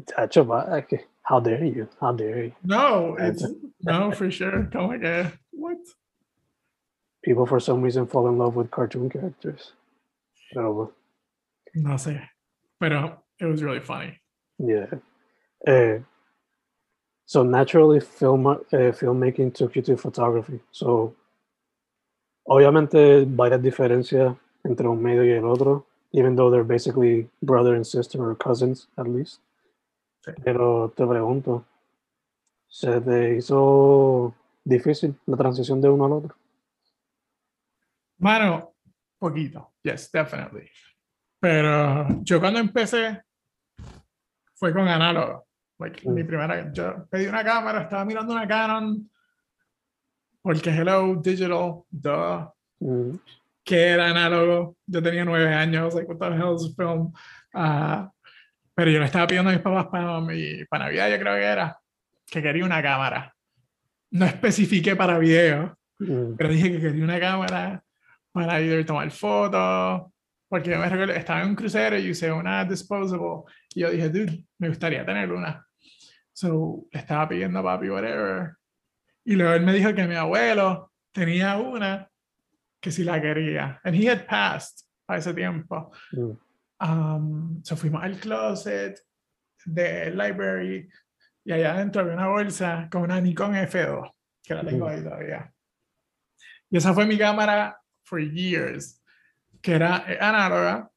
Tacho, 0.05 0.45
va, 0.47 0.77
es 0.79 0.85
que, 0.87 1.05
how 1.27 1.39
dare 1.41 1.63
you? 1.65 1.87
How 1.99 2.13
dare 2.13 2.43
you? 2.45 2.53
no, 2.63 3.15
it's, 3.19 3.45
no, 3.81 4.11
for 4.11 4.31
sure. 4.31 4.69
Como 4.71 4.97
que, 4.97 5.31
what? 5.51 5.77
People 7.23 7.45
for 7.45 7.59
some 7.59 7.81
reason 7.81 8.07
fall 8.07 8.27
in 8.29 8.37
love 8.37 8.55
with 8.55 8.71
cartoon 8.71 9.09
characters. 9.09 9.73
Bueno, 10.53 10.93
No 11.75 11.95
sé. 11.97 12.21
Pero 12.79 13.21
it 13.39 13.45
was 13.45 13.61
really 13.61 13.81
funny. 13.81 14.19
yeah. 14.59 14.85
Eh, 15.67 15.99
so 17.25 17.43
naturally, 17.43 17.99
film, 17.99 18.47
eh, 18.47 18.91
filmmaking 18.93 19.53
took 19.53 19.75
you 19.75 19.81
to 19.81 19.97
photography. 19.97 20.59
So, 20.71 21.13
obviamente, 22.47 23.25
by 23.25 23.49
varias 23.49 23.61
diferencias 23.63 24.37
entre 24.63 24.87
un 24.87 25.01
medio 25.03 25.23
y 25.23 25.31
el 25.37 25.45
otro, 25.51 25.85
even 26.13 26.35
though 26.35 26.49
they're 26.49 26.63
basically 26.63 27.27
brother 27.43 27.75
and 27.75 27.85
sister 27.85 28.23
or 28.23 28.35
cousins, 28.35 28.87
at 28.97 29.07
least. 29.07 29.39
Sí. 30.35 30.41
Pero 30.43 30.93
te 30.95 31.05
pregunto, 31.07 31.65
¿se 32.67 32.99
te 33.01 33.35
hizo 33.37 34.35
difícil 34.63 35.15
la 35.25 35.37
transición 35.37 35.79
de 35.81 35.89
uno 35.89 36.05
al 36.05 36.11
otro? 36.13 36.35
Mano, 38.19 38.73
poquito. 39.17 39.73
Yes, 39.83 40.11
definitely. 40.11 40.69
Pero 41.39 42.07
yo 42.23 42.39
cuando 42.39 42.59
empecé 42.59 43.21
fue 44.55 44.73
con 44.73 44.87
análogo. 44.87 45.45
Like, 45.79 46.09
mi 46.09 46.23
Mm. 46.23 46.27
primera, 46.27 46.73
yo 46.73 47.05
pedí 47.09 47.27
una 47.27 47.43
cámara, 47.43 47.83
estaba 47.83 48.03
mirando 48.03 48.33
una 48.33 48.47
Canon, 48.47 49.09
porque 50.41 50.71
hello, 50.71 51.15
digital, 51.21 51.83
duh, 51.91 52.49
Mm, 52.79 53.17
que 53.63 53.87
era 53.89 54.07
análogo. 54.09 54.77
Yo 54.87 55.01
tenía 55.01 55.23
nueve 55.25 55.53
años, 55.53 55.93
like, 55.93 56.11
what 56.11 56.17
the 56.19 56.35
hell 56.35 56.55
is 56.55 56.75
film? 56.75 57.11
Ah, 57.53 58.11
pero 58.77 58.91
yo 58.91 58.99
le 58.99 59.05
estaba 59.05 59.25
pidiendo 59.25 59.49
a 59.49 59.53
mis 59.53 59.61
papás 59.63 59.87
para, 59.87 60.21
mi, 60.21 60.63
para 60.65 60.85
Navidad, 60.85 61.09
yo 61.09 61.17
creo 61.17 61.33
que 61.33 61.43
era, 61.43 61.79
que 62.27 62.43
quería 62.43 62.63
una 62.63 62.79
cámara. 62.79 63.33
No 64.11 64.25
especifiqué 64.27 64.95
para 64.95 65.17
video, 65.17 65.75
mm, 65.97 66.35
pero 66.37 66.49
dije 66.51 66.73
que 66.73 66.81
quería 66.81 67.03
una 67.03 67.19
cámara 67.19 67.83
para 68.31 68.61
ir 68.61 68.79
a 68.79 68.85
tomar 68.85 69.09
fotos, 69.09 70.11
porque 70.47 70.69
yo 70.69 70.77
me 70.77 70.87
recuerdo, 70.87 71.13
estaba 71.13 71.41
en 71.41 71.49
un 71.49 71.55
crucero 71.55 71.97
y 71.97 72.11
usé 72.11 72.31
una 72.31 72.65
disposable, 72.65 73.51
y 73.73 73.79
yo 73.79 73.89
dije, 73.89 74.09
dude, 74.09 74.43
me 74.59 74.69
gustaría 74.69 75.03
tener 75.03 75.31
una. 75.31 75.65
So, 76.31 76.85
le 76.91 76.99
estaba 76.99 77.27
pidiendo 77.27 77.57
a 77.57 77.63
papi, 77.63 77.89
whatever. 77.89 78.57
Y 79.25 79.33
luego 79.37 79.53
él 79.55 79.63
me 79.63 79.73
dijo 79.73 79.95
que 79.95 80.05
mi 80.05 80.13
abuelo 80.13 80.91
tenía 81.11 81.57
una 81.57 82.07
que 82.79 82.91
si 82.91 83.03
la 83.03 83.19
quería. 83.19 83.81
And 83.83 83.95
he 83.95 84.07
had 84.07 84.27
passed 84.27 84.85
a 85.07 85.17
ese 85.17 85.33
tiempo. 85.33 85.91
mm. 86.11 86.46
Um, 86.79 87.61
so 87.63 87.75
fuimos 87.75 88.03
al 88.03 88.19
closet 88.19 88.99
del 89.65 90.15
library 90.15 90.87
y 91.43 91.51
allá 91.51 91.73
adentro 91.73 92.01
había 92.01 92.13
una 92.13 92.27
bolsa 92.27 92.87
con 92.91 93.03
una 93.03 93.21
Nikon 93.21 93.55
F2, 93.55 94.11
que 94.43 94.53
la 94.53 94.63
tengo 94.63 94.87
ahí 94.87 95.01
todavía. 95.01 95.51
Y 96.69 96.77
esa 96.77 96.93
fue 96.93 97.05
mi 97.05 97.17
cámara 97.17 97.79
for 98.03 98.19
years, 98.19 99.01
que 99.61 99.75
era 99.75 100.03
eh, 100.07 100.17
análoga, 100.19 100.91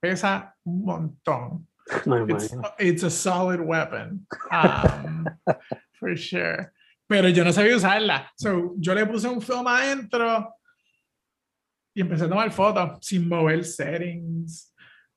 pesa 0.00 0.56
un 0.64 0.84
montón. 0.84 1.68
No 2.04 2.26
It's, 2.26 2.54
it's 2.78 3.02
a 3.04 3.10
solid 3.10 3.60
weapon, 3.60 4.26
um, 4.50 5.26
for 6.00 6.16
sure. 6.16 6.72
Pero 7.08 7.28
yo 7.28 7.44
no 7.44 7.52
sabía 7.52 7.76
usarla. 7.76 8.30
So, 8.36 8.74
yo 8.78 8.94
le 8.94 9.06
puse 9.06 9.28
un 9.28 9.40
film 9.40 9.66
adentro 9.68 10.52
y 11.94 12.00
empecé 12.00 12.24
a 12.24 12.28
tomar 12.28 12.50
fotos 12.50 12.98
sin 13.02 13.28
mover 13.28 13.64
settings. 13.64 14.72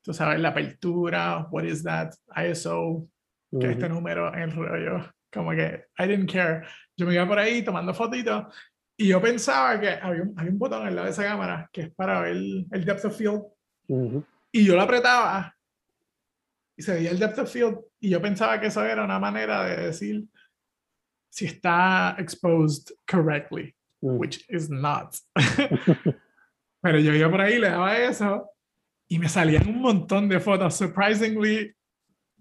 Tú 0.10 0.14
sabes, 0.16 0.40
la 0.40 0.50
apertura, 0.50 1.48
what 1.52 1.66
is 1.66 1.84
that, 1.84 2.10
ISO, 2.36 3.08
que 3.52 3.58
Ujú. 3.58 3.68
este 3.70 3.88
número 3.90 4.34
en 4.34 4.40
el 4.40 4.52
rollo. 4.56 5.06
Como 5.32 5.52
que 5.52 5.86
I 6.00 6.08
didn't 6.08 6.32
care. 6.32 6.64
Yo 6.98 7.06
me 7.06 7.14
iba 7.14 7.28
por 7.28 7.38
ahí 7.38 7.62
tomando 7.62 7.94
fotitos 7.94 8.48
y 8.98 9.10
yo 9.10 9.22
pensaba 9.22 9.80
que 9.80 9.88
había 9.88 10.24
un, 10.24 10.34
había 10.36 10.52
un 10.52 10.58
botón 10.58 10.88
al 10.88 10.96
lado 10.96 11.06
de 11.06 11.12
esa 11.12 11.26
cámara 11.26 11.70
que 11.72 11.82
es 11.82 11.90
para 11.94 12.22
ver 12.22 12.38
el 12.38 12.86
depth 12.86 13.06
of 13.06 13.16
field 13.16 13.44
Ujú. 13.88 14.26
y 14.52 14.66
yo 14.66 14.76
lo 14.76 14.82
apretaba 14.82 15.56
y 16.76 16.82
se 16.82 16.96
veía 16.96 17.12
el 17.12 17.20
depth 17.20 17.38
of 17.38 17.52
field 17.54 17.78
y 18.00 18.10
yo 18.10 18.20
pensaba 18.20 18.60
que 18.60 18.66
eso 18.66 18.84
era 18.84 19.04
una 19.06 19.20
manera 19.20 19.64
de 19.66 19.78
decir 19.78 20.24
si 21.30 21.46
está 21.46 22.16
exposed 22.18 22.96
correctly, 23.08 23.76
Mm. 24.02 24.18
which 24.18 24.44
is 24.50 24.72
not. 24.72 25.14
Pero 26.82 26.98
yo 26.98 27.14
iba 27.14 27.30
por 27.30 27.42
ahí, 27.42 27.60
le 27.60 27.70
daba 27.70 27.96
eso 27.96 28.50
y 29.10 29.20
me 29.20 29.28
salían 29.28 29.68
un 29.68 29.82
montón 29.82 30.30
de 30.30 30.40
fotos. 30.40 30.76
Surprisingly, 30.76 31.76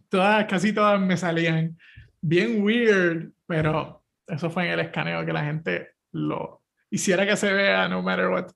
todas, 0.09 0.45
casi 0.45 0.73
todas 0.73 1.01
me 1.01 1.17
salían 1.17 1.77
bien 2.21 2.63
weird, 2.63 3.33
pero 3.47 4.05
eso 4.27 4.51
fue 4.51 4.67
en 4.67 4.73
el 4.73 4.81
escaneo 4.81 5.25
que 5.25 5.33
la 5.33 5.45
gente 5.45 5.95
lo 6.13 6.63
hiciera 6.91 7.27
que 7.27 7.37
se 7.37 7.53
vea, 7.53 7.89
no 7.89 8.03
matter 8.03 8.29
what. 8.29 8.51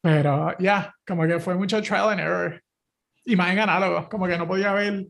Pero 0.00 0.56
ya, 0.58 0.94
como 1.06 1.26
que 1.26 1.38
fue 1.38 1.54
mucho 1.54 1.82
trial 1.82 2.10
and 2.10 2.20
error. 2.20 2.62
Y 3.24 3.36
más 3.36 3.52
en 3.52 3.58
análogo, 3.58 4.08
como 4.08 4.26
que 4.26 4.38
no 4.38 4.48
podía 4.48 4.72
ver 4.72 5.06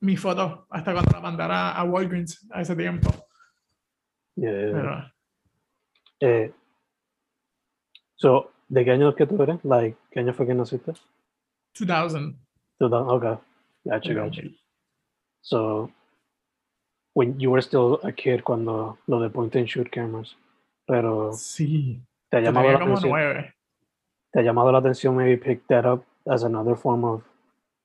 mi 0.00 0.16
foto 0.16 0.66
hasta 0.68 0.92
cuando 0.92 1.12
la 1.12 1.20
mandara 1.20 1.72
a 1.72 1.84
Walgreens 1.84 2.46
a 2.52 2.60
ese 2.60 2.76
tiempo. 2.76 3.10
Yeah, 4.36 4.50
yeah, 4.50 4.60
yeah. 4.60 4.72
Pero 4.72 5.14
Eh, 6.20 6.52
so, 8.16 8.52
¿de 8.68 8.84
qué 8.84 8.90
año 8.92 9.08
es 9.10 9.16
que 9.16 9.26
tú 9.26 9.42
eres? 9.42 9.64
Like, 9.64 9.96
¿qué 10.10 10.20
año 10.20 10.34
fue 10.34 10.46
que 10.46 10.54
naciste? 10.54 10.92
2000. 11.74 12.36
2000, 12.80 13.08
okay. 13.10 13.38
Gotcha, 13.86 14.14
gotcha. 14.14 14.42
So, 15.42 15.90
when 17.14 17.38
you 17.38 17.50
were 17.50 17.60
still 17.62 18.00
a 18.02 18.12
kid 18.12 18.44
cuando 18.44 18.98
lo 19.06 19.20
de 19.20 19.28
point 19.30 19.54
and 19.56 19.68
shoot 19.68 19.90
cameras, 19.90 20.34
pero 20.86 21.32
Sí, 21.32 22.00
te 22.30 22.38
ha 22.38 22.40
llamado 22.40 22.72
la 22.72 22.78
atención, 22.78 23.10
nueve. 23.10 23.54
te 24.32 24.40
ha 24.40 24.42
llamado 24.42 24.72
la 24.72 24.78
atención 24.78 25.16
maybe 25.16 25.36
pick 25.36 25.66
that 25.68 25.84
up 25.84 26.04
as 26.26 26.42
another 26.44 26.76
form 26.76 27.04
of 27.04 27.22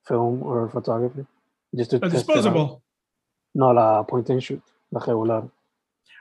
film 0.06 0.42
or 0.42 0.68
photography. 0.70 1.26
Just 1.72 1.90
to 1.90 1.98
La 1.98 2.08
test 2.08 2.26
disposable. 2.26 2.82
No, 3.54 3.72
la 3.72 4.02
point 4.04 4.28
and 4.30 4.40
shoot, 4.42 4.62
la 4.90 5.00
regular. 5.00 5.48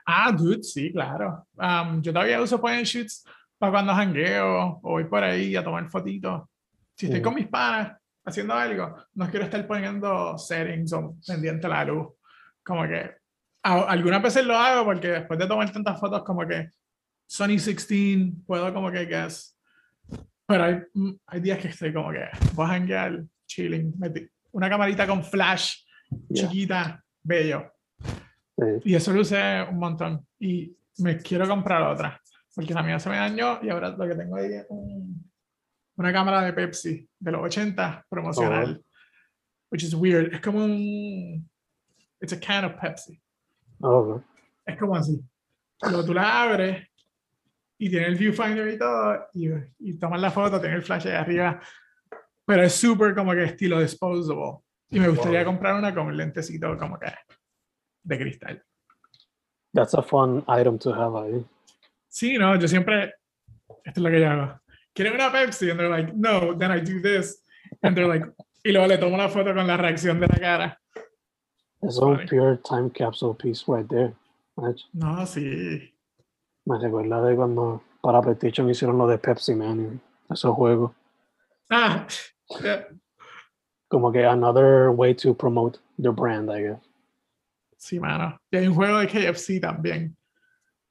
Ah, 0.06 0.32
dude, 0.32 0.64
sí, 0.64 0.92
claro. 0.92 1.46
Um, 1.58 2.02
yo 2.02 2.12
todavía 2.12 2.42
uso 2.42 2.60
point 2.60 2.78
and 2.80 2.86
shoots 2.88 3.24
para 3.58 3.72
cuando 3.72 3.94
jangueo 3.94 4.80
o 4.84 4.92
voy 4.92 5.06
por 5.06 5.24
ahí 5.24 5.56
a 5.56 5.64
tomar 5.64 5.88
fotitos. 5.90 6.44
Si 7.00 7.06
estoy 7.06 7.22
Mm. 7.22 7.24
con 7.24 7.36
mis 7.36 7.48
panas 7.48 7.98
haciendo 8.26 8.54
algo, 8.54 8.98
no 9.14 9.30
quiero 9.30 9.46
estar 9.46 9.66
poniendo 9.66 10.38
settings 10.38 10.92
o 10.92 11.16
pendiente 11.26 11.66
a 11.68 11.70
la 11.70 11.86
luz. 11.86 12.08
Como 12.62 12.84
que 12.84 13.16
algunas 13.64 14.22
veces 14.22 14.46
lo 14.46 14.58
hago 14.58 14.84
porque 14.84 15.08
después 15.08 15.40
de 15.40 15.48
tomar 15.48 15.72
tantas 15.72 15.98
fotos 15.98 16.24
como 16.24 16.46
que 16.46 16.70
Sony 17.26 17.48
16 17.58 18.34
puedo 18.46 18.74
como 18.74 18.92
que 18.92 19.06
guess. 19.06 19.58
Pero 20.46 20.64
hay, 20.66 20.82
mm, 20.94 21.12
hay 21.28 21.40
días 21.40 21.60
que 21.60 21.70
estoy 21.70 21.94
como 21.94 22.12
que 22.12 22.26
voy 22.54 22.66
a 22.66 22.70
janguear, 22.70 23.24
chilling, 23.48 23.94
una 24.52 24.70
camarita 24.70 25.08
con 25.08 25.24
flash 25.24 25.84
Yeah. 26.28 26.48
chiquita, 26.50 27.04
bello. 27.24 27.72
Sí. 28.58 28.66
Y 28.84 28.96
eso 28.96 29.14
lo 29.14 29.22
usé 29.22 29.62
un 29.70 29.78
montón. 29.80 30.26
Y 30.40 30.76
me 30.98 31.16
quiero 31.18 31.48
comprar 31.48 31.84
otra. 31.84 32.20
Porque 32.54 32.74
la 32.74 32.82
mía 32.84 33.00
se 33.00 33.10
me 33.10 33.16
dañó 33.18 33.60
y 33.62 33.70
ahora 33.70 33.90
lo 33.92 34.06
que 34.08 34.16
tengo 34.16 34.36
ahí 34.36 34.52
es 34.54 34.66
un- 34.70 35.29
una 36.00 36.14
cámara 36.14 36.42
de 36.44 36.54
Pepsi 36.54 37.08
de 37.20 37.32
los 37.32 37.42
80 37.42 38.06
promocional. 38.10 38.82
Which 39.72 39.84
is 39.84 39.94
weird. 39.94 40.34
Es 40.34 40.42
como 40.42 40.64
un. 40.64 41.48
It's 42.22 42.34
a 42.34 42.40
can 42.40 42.66
of 42.66 42.74
Pepsi. 42.82 43.22
Oh. 43.82 44.22
Es 44.66 44.78
como 44.78 44.96
así. 44.96 45.22
Luego 45.84 46.06
tú 46.06 46.14
la 46.14 46.44
abres 46.44 46.88
y 47.78 47.90
tiene 47.90 48.08
el 48.08 48.16
viewfinder 48.16 48.68
y 48.74 48.78
todo. 48.78 49.28
Y, 49.34 49.50
y 49.80 49.94
tomas 50.00 50.20
la 50.22 50.32
foto, 50.32 50.60
tiene 50.60 50.76
el 50.78 50.84
flash 50.84 51.08
ahí 51.08 51.14
arriba. 51.14 51.62
Pero 52.46 52.64
es 52.64 52.74
súper 52.74 53.14
como 53.14 53.32
que 53.34 53.44
estilo 53.44 53.80
disposable. 53.80 54.60
Y 54.90 55.00
me 55.00 55.10
gustaría 55.10 55.44
Wow. 55.44 55.52
comprar 55.54 55.76
una 55.76 55.94
con 55.94 56.08
un 56.08 56.18
lentecito 56.18 56.76
como 56.78 56.98
que 56.98 57.14
de 58.04 58.18
cristal. 58.18 58.64
That's 59.74 59.94
a 59.94 60.02
fun 60.02 60.44
item 60.48 60.80
to 60.80 60.94
have 60.94 61.16
ahí. 61.20 61.46
Sí, 62.08 62.38
no, 62.40 62.56
yo 62.58 62.68
siempre, 62.68 63.14
esto 63.84 64.00
es 64.00 64.04
lo 64.04 64.10
que 64.10 64.20
yo 64.20 64.30
hago. 64.30 64.60
¿Quieren 65.00 65.16
una 65.16 65.32
Pepsi? 65.32 65.70
And 65.72 65.80
they're 65.80 65.90
like, 65.90 66.14
no, 66.14 66.54
then 66.54 66.72
I 66.72 66.82
do 66.82 67.00
this. 67.02 67.42
And 67.84 67.96
they're 67.96 68.06
like, 68.06 68.26
y 68.66 68.74
luego 68.74 68.86
le 68.88 68.98
tomo 68.98 69.16
la 69.16 69.30
foto 69.30 69.54
con 69.54 69.66
la 69.66 69.78
reacción 69.78 70.20
de 70.20 70.28
la 70.28 70.36
cara. 70.38 70.78
It's 71.82 71.98
un 71.98 72.18
Funny. 72.18 72.28
pure 72.28 72.58
time 72.58 72.90
capsule 72.90 73.34
piece 73.34 73.64
right 73.66 73.88
there. 73.88 74.14
No, 74.94 75.26
sí. 75.26 75.94
Me 76.66 76.78
recuerda 76.80 77.22
de 77.22 77.34
cuando 77.38 77.82
para 78.04 78.22
PlayStation 78.22 78.70
hicieron 78.70 78.98
lo 78.98 79.08
de 79.08 79.18
Pepsi 79.18 79.56
Man 79.56 80.02
y 80.30 80.34
esos 80.34 80.54
juegos. 80.54 80.92
Ah, 81.70 82.06
eh, 82.66 82.86
Como 83.88 84.12
que 84.12 84.26
another 84.26 84.90
way 84.90 85.16
to 85.16 85.34
promote 85.34 85.80
the 85.98 86.10
brand, 86.10 86.50
I 86.50 86.62
guess. 86.64 86.82
sí, 87.78 88.02
mano. 88.02 88.38
Y 88.52 88.58
hay 88.58 88.68
un 88.68 88.76
juego 88.76 88.98
de 89.00 89.08
KFC 89.08 89.62
también. 89.62 90.18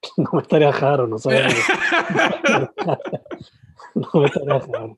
No 0.17 0.31
me 0.33 0.41
estaría 0.41 0.71
raro, 0.71 1.05
no 1.05 1.19
sé. 1.19 1.29
no 3.95 4.59
me. 4.67 4.97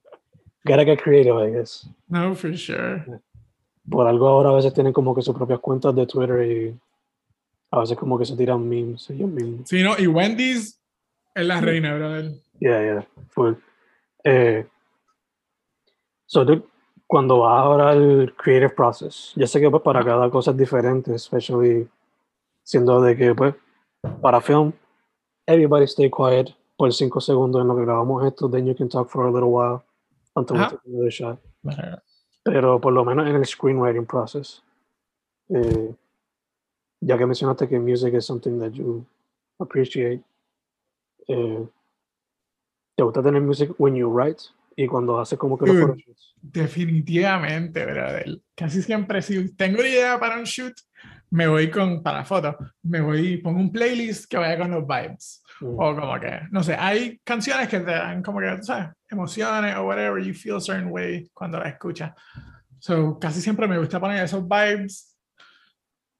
Gotta 0.64 0.86
get 0.86 1.02
creative, 1.02 1.36
I 1.38 1.50
guess. 1.52 1.90
no, 2.08 2.36
for 2.36 2.56
sure. 2.56 3.04
Por 3.90 4.08
algo 4.08 4.28
ahora 4.28 4.50
a 4.50 4.54
veces 4.54 4.74
tienen 4.74 4.94
como 4.94 5.16
que 5.16 5.22
sus 5.22 5.36
propias 5.36 5.60
cuentas 5.60 5.96
de 5.96 6.06
Twitter 6.06 6.46
y 6.46 6.80
a 7.72 7.80
veces 7.80 7.98
como 7.98 8.18
que 8.18 8.26
se 8.26 8.36
tiran 8.36 8.68
memes 8.68 9.10
ellos 9.10 9.30
mismos. 9.30 9.68
Sí, 9.68 9.82
no, 9.82 9.98
y 9.98 10.06
Wendy's 10.08 10.80
es 11.34 11.46
la 11.46 11.62
reina, 11.62 11.96
brother. 11.96 12.32
Yeah, 12.60 12.82
yeah, 12.84 13.08
full. 13.30 13.54
Eh, 14.24 14.68
so, 16.28 16.46
tú, 16.46 16.64
cuando 17.08 17.40
vas 17.40 17.60
ahora 17.60 17.90
al 17.90 18.34
creative 18.38 18.70
process, 18.70 19.34
yo 19.36 19.48
sé 19.48 19.60
que 19.60 19.70
pues, 19.70 19.82
para 19.82 20.04
cada 20.06 20.30
cosa 20.30 20.52
es 20.52 20.58
diferente, 20.58 21.16
especially 21.16 21.90
siendo 22.64 23.02
de 23.02 23.18
que, 23.18 23.34
pues, 23.34 23.56
para 24.22 24.42
film, 24.42 24.74
everybody 25.48 25.86
stay 25.86 26.10
quiet 26.10 26.56
por 26.81 26.91
cinco 26.94 27.22
segundos 27.22 27.61
en 27.61 27.67
lo 27.67 27.75
que 27.75 27.83
grabamos 27.83 28.25
esto, 28.25 28.50
then 28.50 28.65
you 28.65 28.74
can 28.74 28.89
talk 28.89 29.07
for 29.07 29.27
a 29.27 29.31
little 29.31 29.51
while 29.51 29.83
until 30.35 30.55
we 30.55 30.63
Ajá. 30.63 30.70
take 30.72 30.81
another 30.87 31.11
shot. 31.11 31.39
Pero 32.44 32.81
por 32.81 32.91
lo 32.91 33.05
menos 33.05 33.27
en 33.27 33.35
el 33.35 33.46
screenwriting 33.46 34.07
process, 34.07 34.63
eh, 35.50 35.94
ya 37.01 37.20
que 37.20 37.27
mencionaste 37.27 37.70
que 37.70 37.77
music 37.77 38.15
is 38.15 38.25
something 38.25 38.57
that 38.57 38.72
you 38.72 39.05
appreciate, 39.59 40.24
eh, 41.27 41.67
¿te 42.98 43.03
gusta 43.03 43.22
tener 43.22 43.41
music 43.41 43.75
when 43.77 43.96
you 43.96 44.09
write 44.09 44.50
y 44.75 44.88
cuando 44.88 45.20
haces 45.20 45.38
como 45.38 45.57
que 45.57 45.66
los 45.68 45.77
photoshoots? 45.79 46.36
Definitivamente, 46.42 47.86
brother. 47.86 48.40
Casi 48.55 48.81
siempre, 48.81 49.22
si 49.22 49.53
tengo 49.55 49.79
una 49.79 49.88
idea 49.90 50.20
para 50.20 50.38
un 50.38 50.44
shoot, 50.44 50.74
me 51.31 51.48
voy 51.48 51.70
con, 51.70 52.03
para 52.03 52.25
foto, 52.25 52.57
me 52.84 53.00
voy, 53.01 53.38
pongo 53.38 53.60
un 53.60 53.72
playlist 53.72 54.29
que 54.29 54.38
vaya 54.38 54.57
con 54.57 54.72
los 54.72 54.86
vibes. 54.86 55.44
Mm, 55.62 55.75
O 55.79 55.96
como 55.96 56.20
que, 56.20 56.42
no 56.51 56.64
sé, 56.64 56.75
hay 56.77 57.20
canciones 57.24 57.68
que 57.70 57.79
te 57.79 57.92
dan 57.92 58.22
como 58.22 58.40
que, 58.40 58.62
¿sabes? 58.64 58.90
Emociones 59.10 59.75
o 59.77 59.84
whatever, 59.84 60.22
you 60.24 60.34
feel 60.34 60.55
a 60.57 60.62
certain 60.62 60.90
way 60.92 61.29
cuando 61.34 61.60
la 61.60 61.70
escuchas. 61.70 62.12
So, 62.79 63.18
casi 63.20 63.42
siempre 63.42 63.68
me 63.68 63.77
gusta 63.77 64.00
poner 64.00 64.24
esos 64.24 64.44
vibes 64.48 65.16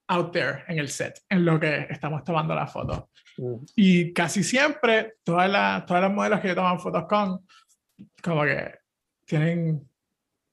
out 0.08 0.32
there 0.32 0.64
en 0.68 0.78
el 0.78 0.90
set, 0.90 1.20
en 1.30 1.44
lo 1.46 1.60
que 1.60 1.88
estamos 1.90 2.24
tomando 2.24 2.54
la 2.54 2.68
foto. 2.68 3.10
mm, 3.38 3.56
Y 3.76 4.14
casi 4.14 4.44
siempre, 4.44 5.16
todas 5.24 5.50
las, 5.50 5.86
todas 5.86 6.04
las 6.04 6.14
modelos 6.14 6.40
que 6.40 6.50
yo 6.50 6.56
toman 6.56 6.80
fotos 6.80 7.06
con, 7.08 7.40
como 8.24 8.44
que 8.44 8.74
tienen 9.26 9.88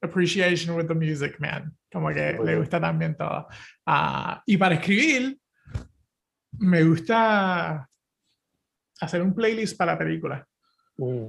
appreciation 0.03 0.77
with 0.77 0.87
the 0.87 0.95
music, 0.95 1.39
man. 1.41 1.73
Como 1.93 2.09
que 2.09 2.35
Muy 2.35 2.45
le 2.47 2.53
bien. 2.53 2.59
gusta 2.61 2.81
también 2.81 3.17
todo. 3.17 3.49
Ah, 3.87 4.43
y 4.47 4.57
para 4.57 4.75
escribir, 4.77 5.39
me 6.59 6.83
gusta 6.85 7.89
hacer 9.01 9.23
un 9.23 9.35
playlist 9.35 9.77
para 9.77 9.93
la 9.93 9.99
película. 9.99 10.47
mm, 10.99 11.27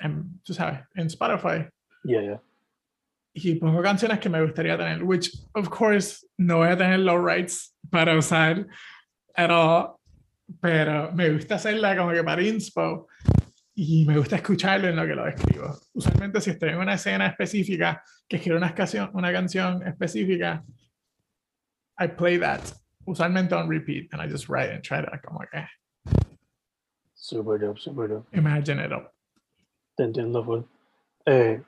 En, 0.00 0.40
tú 0.44 0.52
sabes, 0.54 0.80
en 0.94 1.06
Spotify. 1.06 1.66
yeah, 2.04 2.20
yeah. 2.22 2.42
Y 3.32 3.54
pongo 3.56 3.80
canciones 3.82 4.18
que 4.18 4.28
me 4.28 4.42
gustaría 4.42 4.76
tener, 4.76 5.02
which, 5.04 5.30
of 5.54 5.68
course, 5.68 6.26
no 6.38 6.58
voy 6.58 6.68
a 6.68 6.76
tener 6.76 6.98
los 7.00 7.22
rights 7.22 7.74
para 7.90 8.16
usar 8.16 8.66
at 9.36 9.50
all, 9.50 9.96
pero 10.60 11.12
me 11.12 11.30
gusta 11.30 11.54
hacerla 11.56 11.96
como 11.96 12.10
que 12.12 12.24
para 12.24 12.42
inspo 12.42 13.06
y 13.80 14.04
me 14.04 14.18
gusta 14.18 14.34
escucharlo 14.34 14.88
en 14.88 14.96
lo 14.96 15.06
que 15.06 15.14
lo 15.14 15.28
escribo. 15.28 15.78
Usualmente 15.92 16.40
si 16.40 16.50
estoy 16.50 16.70
en 16.70 16.78
una 16.78 16.94
escena 16.94 17.28
específica, 17.28 18.02
que 18.26 18.38
escribo 18.38 18.56
una 18.56 18.74
canción, 18.74 19.08
una 19.14 19.32
canción 19.32 19.86
específica, 19.86 20.64
I 22.00 22.08
play 22.08 22.40
that, 22.40 22.60
usualmente 23.04 23.54
on 23.54 23.70
repeat, 23.70 24.12
and 24.12 24.20
I 24.20 24.28
just 24.28 24.48
write 24.48 24.72
and 24.72 24.82
try 24.82 25.00
to 25.00 25.08
como 25.24 25.38
que 25.52 25.64
Super 27.14 27.60
dope, 27.60 27.78
super 27.78 28.08
dope. 28.08 28.36
imagine 28.36 28.84
it 28.84 28.90
up. 28.90 29.12
Te 29.96 30.02
entiendo, 30.02 30.42
full. 30.44 30.62
Eh, 31.24 31.62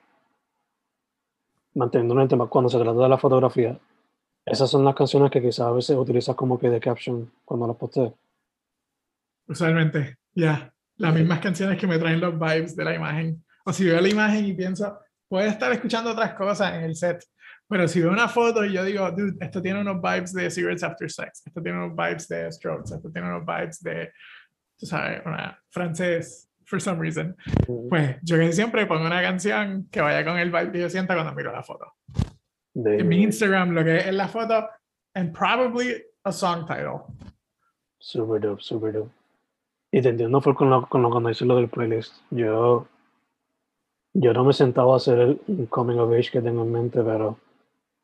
manteniendo 1.75 2.13
en 2.15 2.19
el 2.21 2.27
tema, 2.27 2.47
cuando 2.47 2.69
se 2.69 2.77
trata 2.77 2.99
de 2.99 3.07
la 3.07 3.17
fotografía, 3.17 3.79
esas 4.45 4.69
son 4.69 4.83
las 4.83 4.95
canciones 4.95 5.31
que 5.31 5.41
quizás 5.41 5.61
a 5.61 5.71
veces 5.71 5.95
utilizas 5.95 6.35
como 6.35 6.59
que 6.59 6.69
de 6.69 6.81
caption 6.81 7.31
cuando 7.45 7.67
las 7.67 7.77
posteas. 7.77 8.11
Usualmente, 9.47 10.17
ya. 10.35 10.73
Las 11.01 11.13
mismas 11.15 11.39
canciones 11.39 11.79
que 11.79 11.87
me 11.87 11.97
traen 11.97 12.19
los 12.19 12.37
vibes 12.39 12.75
de 12.75 12.83
la 12.85 12.93
imagen. 12.95 13.43
O 13.65 13.73
si 13.73 13.85
veo 13.85 13.99
la 14.01 14.09
imagen 14.09 14.45
y 14.45 14.53
pienso, 14.53 14.99
puedo 15.27 15.45
estar 15.47 15.71
escuchando 15.71 16.11
otras 16.11 16.33
cosas 16.33 16.73
en 16.75 16.81
el 16.83 16.95
set. 16.95 17.23
Pero 17.67 17.87
si 17.87 18.01
veo 18.01 18.11
una 18.11 18.27
foto 18.27 18.65
y 18.65 18.73
yo 18.73 18.83
digo, 18.83 19.09
dude, 19.11 19.37
esto 19.39 19.61
tiene 19.61 19.79
unos 19.81 20.01
vibes 20.01 20.33
de 20.33 20.49
Cigarettes 20.51 20.83
After 20.83 21.09
Sex, 21.09 21.43
esto 21.45 21.61
tiene 21.61 21.77
unos 21.83 21.95
vibes 21.95 22.27
de 22.27 22.51
Strokes, 22.51 22.93
esto 22.95 23.09
tiene 23.11 23.29
unos 23.29 23.45
vibes 23.45 23.81
de, 23.81 24.11
tú 24.77 24.85
sabes, 24.85 25.21
una 25.25 25.57
francés, 25.69 26.49
for 26.65 26.81
some 26.81 26.99
reason. 27.01 27.35
Pues 27.89 28.17
yo 28.23 28.37
que 28.37 28.51
siempre 28.51 28.85
pongo 28.87 29.05
una 29.05 29.21
canción 29.21 29.87
que 29.89 30.01
vaya 30.01 30.25
con 30.25 30.37
el 30.37 30.51
vibe 30.51 30.71
que 30.73 30.79
yo 30.81 30.89
sienta 30.89 31.13
cuando 31.15 31.33
miro 31.33 31.51
la 31.51 31.63
foto. 31.63 31.93
de- 32.73 32.99
En 32.99 33.07
mi 33.07 33.23
Instagram, 33.23 33.71
lo 33.71 33.83
que 33.83 33.97
es 33.97 34.13
la 34.13 34.27
foto, 34.27 34.67
and 35.15 35.31
probably 35.37 35.95
a 36.25 36.31
song 36.31 36.65
title. 36.67 37.03
Super 37.99 38.39
dope, 38.41 38.61
super 38.61 38.91
dope. 38.93 39.11
Y 39.91 40.01
te 40.01 40.09
entiendo 40.09 40.41
full 40.41 40.55
con 40.55 40.69
lo, 40.69 40.87
con 40.87 41.01
lo 41.01 41.09
cuando 41.09 41.29
dices 41.29 41.45
lo 41.45 41.57
del 41.57 41.69
playlist. 41.69 42.15
Yo, 42.29 42.87
yo 44.13 44.33
no 44.33 44.43
me 44.45 44.51
he 44.51 44.53
sentado 44.53 44.93
a 44.93 44.97
hacer 44.97 45.19
el 45.19 45.67
coming 45.69 45.97
of 45.97 46.13
age 46.13 46.31
que 46.31 46.41
tengo 46.41 46.63
en 46.63 46.71
mente, 46.71 47.03
pero 47.03 47.37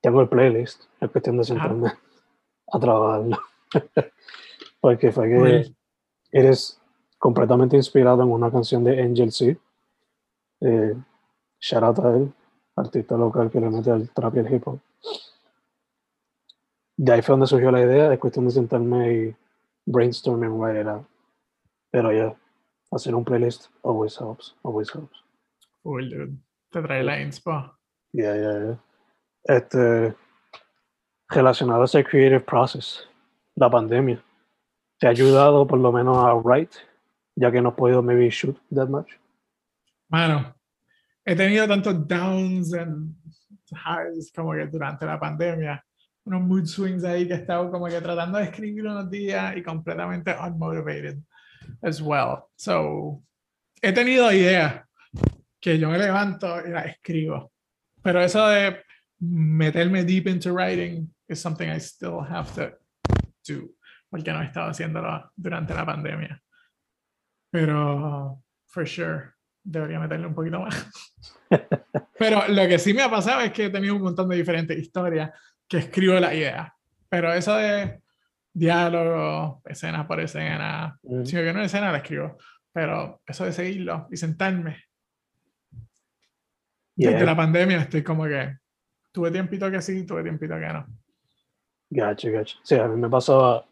tengo 0.02 0.21
el 0.21 0.28
playlist. 0.28 0.84
Es 1.00 1.10
cuestión 1.10 1.38
de 1.38 1.45
sentarme 1.45 1.93
a 2.71 2.80
trabajarlo. 2.80 3.38
Porque 4.82 5.12
fue 5.13 5.30
que 5.30 5.71
eres 6.32 6.80
completamente 7.17 7.78
inspirado 7.78 8.21
en 8.21 8.32
una 8.32 8.52
canción 8.52 8.84
de 8.84 9.02
Angel 9.02 9.32
C. 9.32 9.58
Eh, 10.60 10.95
shout 11.60 11.84
out 11.84 12.00
a 12.00 12.15
él, 12.15 12.34
artista 12.76 13.15
local 13.15 13.50
que 13.50 13.62
le 13.62 13.69
mete 13.69 13.91
al 13.91 14.10
trap 14.10 14.36
y 14.36 14.39
el 14.39 14.54
hip 14.54 14.67
hop. 14.67 14.80
De 16.97 17.13
ahí 17.13 17.21
fue 17.21 17.34
donde 17.34 17.47
surgió 17.47 17.71
la 17.71 17.82
idea, 17.82 18.12
es 18.12 18.19
cuestión 18.19 18.45
de 18.45 18.52
sentarme 18.52 19.13
y 19.13 19.36
brainstorm 19.86 20.43
and 20.43 20.60
write 20.60 20.82
it 20.82 20.88
out. 20.88 21.06
Pero 21.91 22.12
ya, 22.12 22.36
hacer 22.91 23.15
un 23.15 23.23
playlist 23.23 23.69
always 23.84 24.17
helps, 24.17 24.56
always 24.63 24.89
helps. 24.93 25.23
Cool, 25.84 26.10
dude. 26.10 26.38
Te 26.71 26.82
trae 26.82 27.04
la 27.04 27.19
inspo. 27.21 27.78
Yeah, 28.12 28.36
yeah, 28.36 28.60
yeah. 28.60 28.78
Este, 29.43 30.15
relacionado 31.30 31.82
a 31.82 31.86
ese 31.86 32.04
creative 32.04 32.41
process, 32.41 33.08
la 33.56 33.69
pandemia, 33.69 34.21
¿te 35.00 35.08
ha 35.08 35.12
ayudado 35.12 35.65
por 35.65 35.80
lo 35.80 35.91
menos 35.91 36.17
a 36.17 36.34
write, 36.34 36.78
ya 37.36 37.52
que 37.52 37.62
no 37.62 37.69
has 37.69 37.76
podido 37.76 38.02
maybe 38.02 38.30
shoot 38.30 38.58
that 38.73 38.89
much? 38.89 39.10
Mano, 40.10 40.54
he 41.26 41.36
tenido 41.36 41.67
tantos 41.67 42.08
downs 42.08 42.73
and 42.73 43.13
highs 43.71 44.32
como 44.34 44.54
que 44.54 44.67
durante 44.67 45.06
la 45.06 45.19
pandemia, 45.19 45.84
unos 46.26 46.41
mood 46.41 46.65
swings 46.65 47.04
ahí 47.04 47.28
que 47.28 47.34
he 47.34 47.38
estado 47.38 47.71
como 47.71 47.88
que 47.88 48.02
tratando 48.02 48.38
de 48.38 48.45
escribir 48.45 48.86
unos 48.86 49.10
días 49.10 49.56
y 49.56 49.63
completamente 49.63 50.36
unmotivated 50.36 51.17
as 51.84 52.02
well. 52.02 52.50
So, 52.56 53.24
he 53.82 53.92
tenido 53.92 54.32
ideas 54.32 54.84
que 55.62 55.78
yo 55.78 55.90
me 55.90 55.98
levanto 55.98 56.62
y 56.66 56.70
las 56.70 56.86
escribo. 56.88 57.52
Pero 58.04 58.22
eso 58.22 58.48
de 58.48 58.84
meterme 59.20 60.04
deep 60.04 60.28
into 60.28 60.54
writing 60.54 61.10
is 61.28 61.42
something 61.42 61.70
I 61.70 61.80
still 61.80 62.22
have 62.22 62.54
to 62.56 62.78
do, 63.46 63.76
porque 64.10 64.32
no 64.32 64.42
he 64.42 64.46
estado 64.46 64.70
haciéndolo 64.70 65.32
durante 65.36 65.74
la 65.74 65.86
pandemia. 65.86 66.42
Pero, 67.52 68.42
for 68.68 68.86
sure, 68.88 69.34
debería 69.63 70.00
meterle 70.00 70.28
un 70.28 70.36
poquito 70.36 70.60
más. 70.60 70.86
Pero 72.20 72.48
lo 72.48 72.68
que 72.68 72.80
sí 72.80 72.94
me 72.94 73.04
ha 73.04 73.10
pasado 73.10 73.42
es 73.42 73.52
que 73.52 73.66
he 73.66 73.70
tenido 73.70 73.96
un 73.96 74.02
montón 74.02 74.30
de 74.30 74.38
diferentes 74.38 74.78
historias 74.78 75.32
que 75.68 75.78
escribo 75.78 76.20
la 76.20 76.34
idea. 76.34 76.74
Pero 77.10 77.34
eso 77.34 77.56
de 77.56 78.02
diálogo, 78.58 79.62
escena 79.65 80.08
por 80.08 80.20
escena, 80.20 80.98
Mm. 81.04 81.24
si 81.26 81.36
me 81.36 81.43
viene 81.43 81.60
una 81.60 81.65
escena 81.65 81.91
la 81.91 82.00
escribo. 82.00 82.38
Pero 82.74 83.22
eso 83.26 83.46
de 83.46 83.54
seguirlo 83.54 84.08
y 84.12 84.17
sentarme. 84.17 84.84
Yeah. 86.96 87.12
Desde 87.12 87.26
la 87.26 87.36
pandemia 87.36 87.78
estoy 87.82 88.04
como 88.04 88.26
que 88.26 88.58
tuve 89.12 89.32
tiempito 89.32 89.70
que 89.70 89.82
sí, 89.82 90.06
tuve 90.06 90.24
tiempito 90.24 90.56
que 90.56 90.67
no. 90.67 90.86
Gotcha, 91.89 92.30
gotcha. 92.32 92.58
Sí, 92.63 92.76
a 92.76 92.88
mí 92.88 93.00
me 93.00 93.10
pasaba 93.10 93.63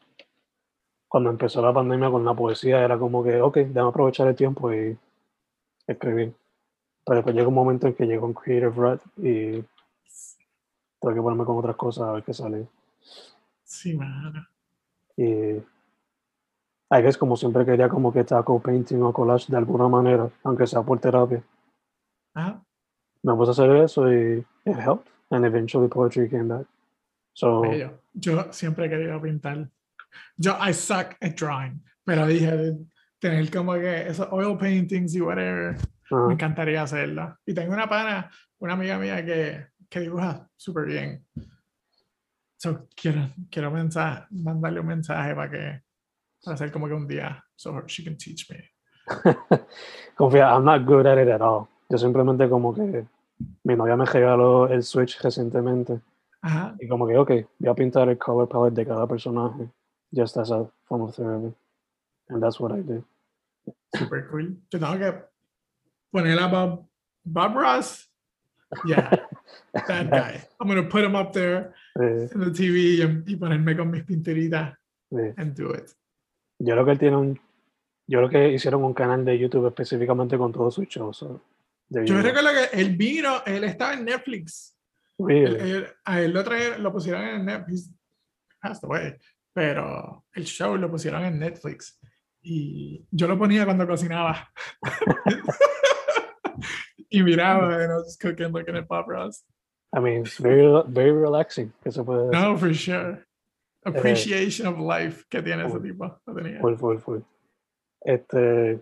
cuando 1.07 1.29
empezó 1.29 1.61
la 1.61 1.73
pandemia 1.73 2.09
con 2.09 2.23
la 2.25 2.33
poesía, 2.33 2.83
era 2.83 2.97
como 2.97 3.23
que, 3.23 3.41
ok, 3.41 3.57
déjame 3.57 3.89
aprovechar 3.89 4.27
el 4.27 4.35
tiempo 4.35 4.73
y 4.73 4.97
escribir. 5.87 6.33
Pero 7.05 7.15
después 7.17 7.35
llega 7.35 7.47
un 7.47 7.53
momento 7.53 7.87
en 7.87 7.93
que 7.95 8.05
llegó 8.05 8.25
un 8.27 8.33
creative 8.33 8.69
rut 8.71 9.01
y 9.17 9.51
tengo 10.99 11.15
que 11.15 11.21
ponerme 11.21 11.45
con 11.45 11.57
otras 11.57 11.75
cosas 11.75 12.07
a 12.07 12.11
ver 12.13 12.23
qué 12.23 12.33
sale. 12.33 12.67
Sí, 13.63 13.95
mano. 13.95 14.47
Y 15.17 15.63
I 16.91 17.01
guess 17.01 17.17
como 17.17 17.35
siempre 17.35 17.65
quería 17.65 17.89
como 17.89 18.11
que 18.13 18.23
tackle 18.23 18.59
painting 18.59 19.01
o 19.01 19.11
collage 19.11 19.51
de 19.51 19.57
alguna 19.57 19.87
manera, 19.87 20.29
aunque 20.43 20.67
sea 20.67 20.83
por 20.83 20.99
terapia. 20.99 21.43
Me 22.35 23.33
puse 23.33 23.49
a 23.49 23.51
hacer 23.53 23.75
eso 23.77 24.11
y 24.11 24.45
it 24.65 24.77
helped. 24.77 25.11
And 25.31 25.43
eventually 25.43 25.87
poetry 25.87 26.29
came 26.29 26.47
back. 26.47 26.67
So, 27.33 27.61
Bello. 27.61 27.99
Yo 28.13 28.51
siempre 28.51 28.85
he 28.85 28.89
querido 28.89 29.19
pintar. 29.21 29.69
Yo, 30.37 30.55
I 30.59 30.71
suck 30.71 31.15
at 31.21 31.35
drawing, 31.35 31.81
pero 32.05 32.27
dije, 32.27 32.77
tener 33.19 33.49
como 33.51 33.73
que 33.73 34.07
esos 34.07 34.27
oil 34.31 34.57
paintings 34.57 35.15
y 35.15 35.21
whatever, 35.21 35.75
ajá. 35.75 36.27
me 36.27 36.33
encantaría 36.33 36.83
hacerlo. 36.83 37.37
Y 37.45 37.53
tengo 37.53 37.73
una 37.73 37.89
pana, 37.89 38.29
una 38.59 38.73
amiga 38.73 38.97
mía 38.99 39.25
que, 39.25 39.67
que 39.89 39.99
dibuja 39.99 40.47
súper 40.55 40.85
bien. 40.85 41.25
So, 42.57 42.87
quiero, 42.95 43.29
quiero 43.51 43.71
mensaje, 43.71 44.25
mandarle 44.31 44.79
un 44.79 44.87
mensaje 44.87 45.35
para 45.35 45.51
que, 45.51 45.81
para 46.43 46.55
hacer 46.55 46.71
como 46.71 46.87
que 46.87 46.93
un 46.93 47.07
día, 47.07 47.43
so 47.55 47.81
she 47.87 48.03
can 48.03 48.17
teach 48.17 48.49
me. 48.49 48.63
Confía, 50.15 50.49
I'm 50.49 50.63
not 50.63 50.85
good 50.85 51.05
at 51.05 51.17
it 51.17 51.29
at 51.29 51.41
all. 51.41 51.67
Yo 51.89 51.97
simplemente 51.97 52.49
como 52.49 52.73
que 52.73 53.05
mi 53.63 53.75
novia 53.75 53.95
me 53.95 54.05
regaló 54.05 54.67
el 54.67 54.83
Switch 54.83 55.21
recientemente 55.21 55.99
Ajá. 56.41 56.75
y 56.79 56.87
como 56.87 57.05
que, 57.07 57.17
ok, 57.17 57.31
voy 57.59 57.69
a 57.69 57.75
pintar 57.75 58.09
el 58.09 58.17
color 58.17 58.47
palette 58.47 58.75
de 58.75 58.85
cada 58.85 59.05
personaje 59.05 59.69
just 60.11 60.37
as 60.37 60.51
a 60.51 60.65
form 60.85 61.01
of 61.01 61.15
therapy. 61.15 61.53
And 62.29 62.41
that's 62.41 62.59
what 62.59 62.71
I 62.71 62.81
did. 62.81 63.03
Super 63.95 64.27
cool. 64.29 64.57
Yo 64.71 64.79
tengo 64.79 64.97
que 64.97 65.13
poner 66.11 66.39
a 66.39 66.47
Bob, 66.47 66.87
Bob 67.23 67.55
Ross. 67.55 68.09
Yeah, 68.85 69.09
that 69.87 70.09
guy. 70.11 70.41
I'm 70.59 70.67
gonna 70.67 70.83
put 70.89 71.03
him 71.03 71.15
up 71.15 71.31
there 71.33 71.73
Eh, 71.99 72.27
in 72.33 72.39
the 72.41 72.51
TV 72.51 72.97
y, 72.99 73.33
y 73.33 73.35
ponerme 73.37 73.75
con 73.77 73.89
mis 73.89 74.03
pinteritas 74.03 74.77
eh, 75.11 75.33
and 75.37 75.55
do 75.55 75.73
it. 75.73 75.89
yo 76.59 76.73
creo 76.73 76.85
que 76.85 76.91
él 76.91 76.99
tiene 76.99 77.15
un... 77.17 77.39
Yo 78.07 78.19
creo 78.19 78.29
que 78.29 78.49
hicieron 78.53 78.83
un 78.83 78.93
canal 78.93 79.23
de 79.25 79.39
YouTube 79.39 79.67
específicamente 79.67 80.37
con 80.37 80.51
todos 80.51 80.73
sus 80.75 80.87
shows. 80.87 81.17
So, 81.17 81.41
Yo 81.89 82.21
recuerdo 82.21 82.49
que 82.51 82.79
él 82.79 82.95
vino, 82.95 83.41
él 83.45 83.63
estaba 83.63 83.93
en 83.93 84.05
Netflix. 84.05 84.77
Really? 85.17 85.71
él- 85.71 85.87
a 86.03 86.21
él 86.21 86.31
lo, 86.33 86.43
trajeron- 86.43 86.81
lo 86.83 86.91
pusieron 86.91 87.21
en 87.23 87.45
Netflix. 87.45 87.89
Away. 88.61 89.15
Pero 89.53 90.25
el 90.33 90.43
show 90.45 90.75
lo 90.77 90.91
pusieron 90.91 91.23
en 91.25 91.39
Netflix. 91.39 91.97
Y 92.41 93.05
yo 93.09 93.27
lo 93.27 93.37
ponía 93.39 93.63
cuando 93.65 93.87
cocinaba. 93.87 94.51
y 97.11 97.21
miraba, 97.21 97.83
and 97.83 97.91
I 97.91 97.95
was 97.95 98.05
just 98.05 98.19
cooking, 98.19 98.51
looking 98.51 98.75
at 98.75 98.87
Bob 98.87 99.07
Ross. 99.07 99.43
I 99.95 99.99
mean, 99.99 100.21
it's 100.21 100.37
very, 100.37 100.83
very 100.87 101.11
relaxing. 101.11 101.71
Que 101.83 101.91
se 101.91 102.03
puede 102.03 102.29
decir. 102.29 102.41
No, 102.41 102.57
for 102.57 102.73
sure. 102.73 103.25
Appreciation 103.85 104.65
of 104.65 104.79
life 104.79 105.25
que 105.29 105.41
tiene 105.41 105.65
ese 105.65 105.79
tipo. 105.79 106.19
Full, 106.61 106.77
full, 106.77 106.97
full. 106.97 107.25
Este, 108.03 108.79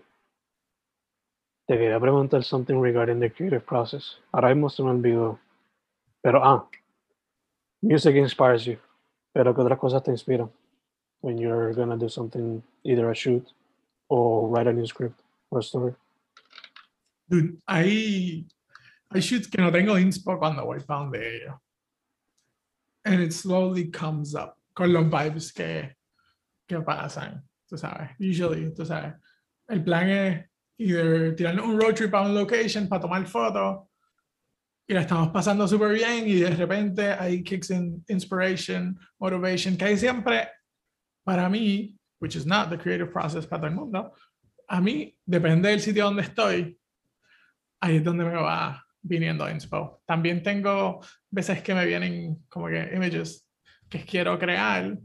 te 1.67 1.77
quería 1.77 1.99
preguntar 1.99 2.43
something 2.43 2.79
regarding 2.79 3.19
the 3.19 3.29
creative 3.29 3.65
process. 3.65 4.17
Ahora 4.33 4.49
mismo 4.49 4.69
se 4.69 4.81
me 4.81 4.91
olvidó. 4.91 5.39
Pero, 6.21 6.41
ah, 6.43 6.67
music 7.81 8.15
inspires 8.15 8.65
you. 8.65 8.77
Pero, 9.33 9.53
¿qué 9.53 9.61
otras 9.61 9.79
cosas 9.79 10.03
te 10.03 10.11
inspiran? 10.11 10.49
When 11.21 11.37
you're 11.37 11.73
gonna 11.73 11.97
do 11.97 12.09
something, 12.09 12.63
either 12.83 13.09
a 13.09 13.13
shoot 13.13 13.45
or 14.09 14.47
write 14.49 14.67
a 14.67 14.73
new 14.73 14.85
script 14.85 15.21
or 15.51 15.59
a 15.59 15.63
story. 15.63 15.93
Dude, 17.33 17.57
hay, 17.65 18.45
hay 19.09 19.21
shoots 19.21 19.47
que 19.47 19.59
no 19.59 19.71
tengo 19.71 19.97
inspo 19.97 20.37
cuando 20.37 20.65
voy 20.65 20.79
para 20.81 20.99
donde 20.99 21.35
ellos. 21.35 21.55
And 23.05 23.21
it 23.21 23.33
slowly 23.33 23.89
comes 23.89 24.35
up 24.35 24.55
con 24.75 24.93
los 24.93 25.05
vibes 25.05 25.51
que, 25.51 25.95
que 26.67 26.79
pasan, 26.81 27.41
tú 27.67 27.75
sabes. 27.75 28.11
Usually, 28.19 28.71
tú 28.71 28.85
sabes. 28.85 29.15
El 29.67 29.83
plan 29.83 30.09
es 30.09 30.45
either 30.77 31.35
tirar 31.35 31.59
un 31.59 31.75
road 31.75 31.95
trip 31.95 32.13
a 32.13 32.21
un 32.21 32.35
location 32.35 32.87
para 32.87 33.01
tomar 33.01 33.25
fotos 33.25 33.87
y 34.87 34.93
la 34.93 35.01
estamos 35.01 35.31
pasando 35.31 35.67
súper 35.67 35.93
bien 35.93 36.27
y 36.27 36.35
de 36.35 36.51
repente 36.51 37.13
ahí 37.13 37.41
kicks 37.41 37.71
in 37.71 38.05
inspiration, 38.09 38.95
motivation, 39.19 39.75
que 39.75 39.85
hay 39.85 39.97
siempre, 39.97 40.49
para 41.25 41.49
mí, 41.49 41.97
which 42.19 42.35
is 42.35 42.45
not 42.45 42.69
the 42.69 42.77
creative 42.77 43.11
process 43.11 43.47
para 43.47 43.61
todo 43.61 43.69
el 43.71 43.75
mundo, 43.75 44.13
a 44.67 44.79
mí, 44.79 45.17
depende 45.25 45.69
del 45.69 45.79
sitio 45.79 46.05
donde 46.05 46.21
estoy, 46.21 46.77
ahí 47.83 47.97
es 47.97 48.03
donde 48.03 48.23
me 48.23 48.35
va 48.35 48.85
viniendo 49.01 49.49
inspo. 49.49 50.01
También 50.05 50.41
tengo 50.41 51.05
veces 51.29 51.61
que 51.61 51.75
me 51.75 51.85
vienen 51.85 52.45
como 52.47 52.67
que 52.67 52.91
images 52.95 53.45
que 53.89 54.05
quiero 54.05 54.39
crear 54.39 54.97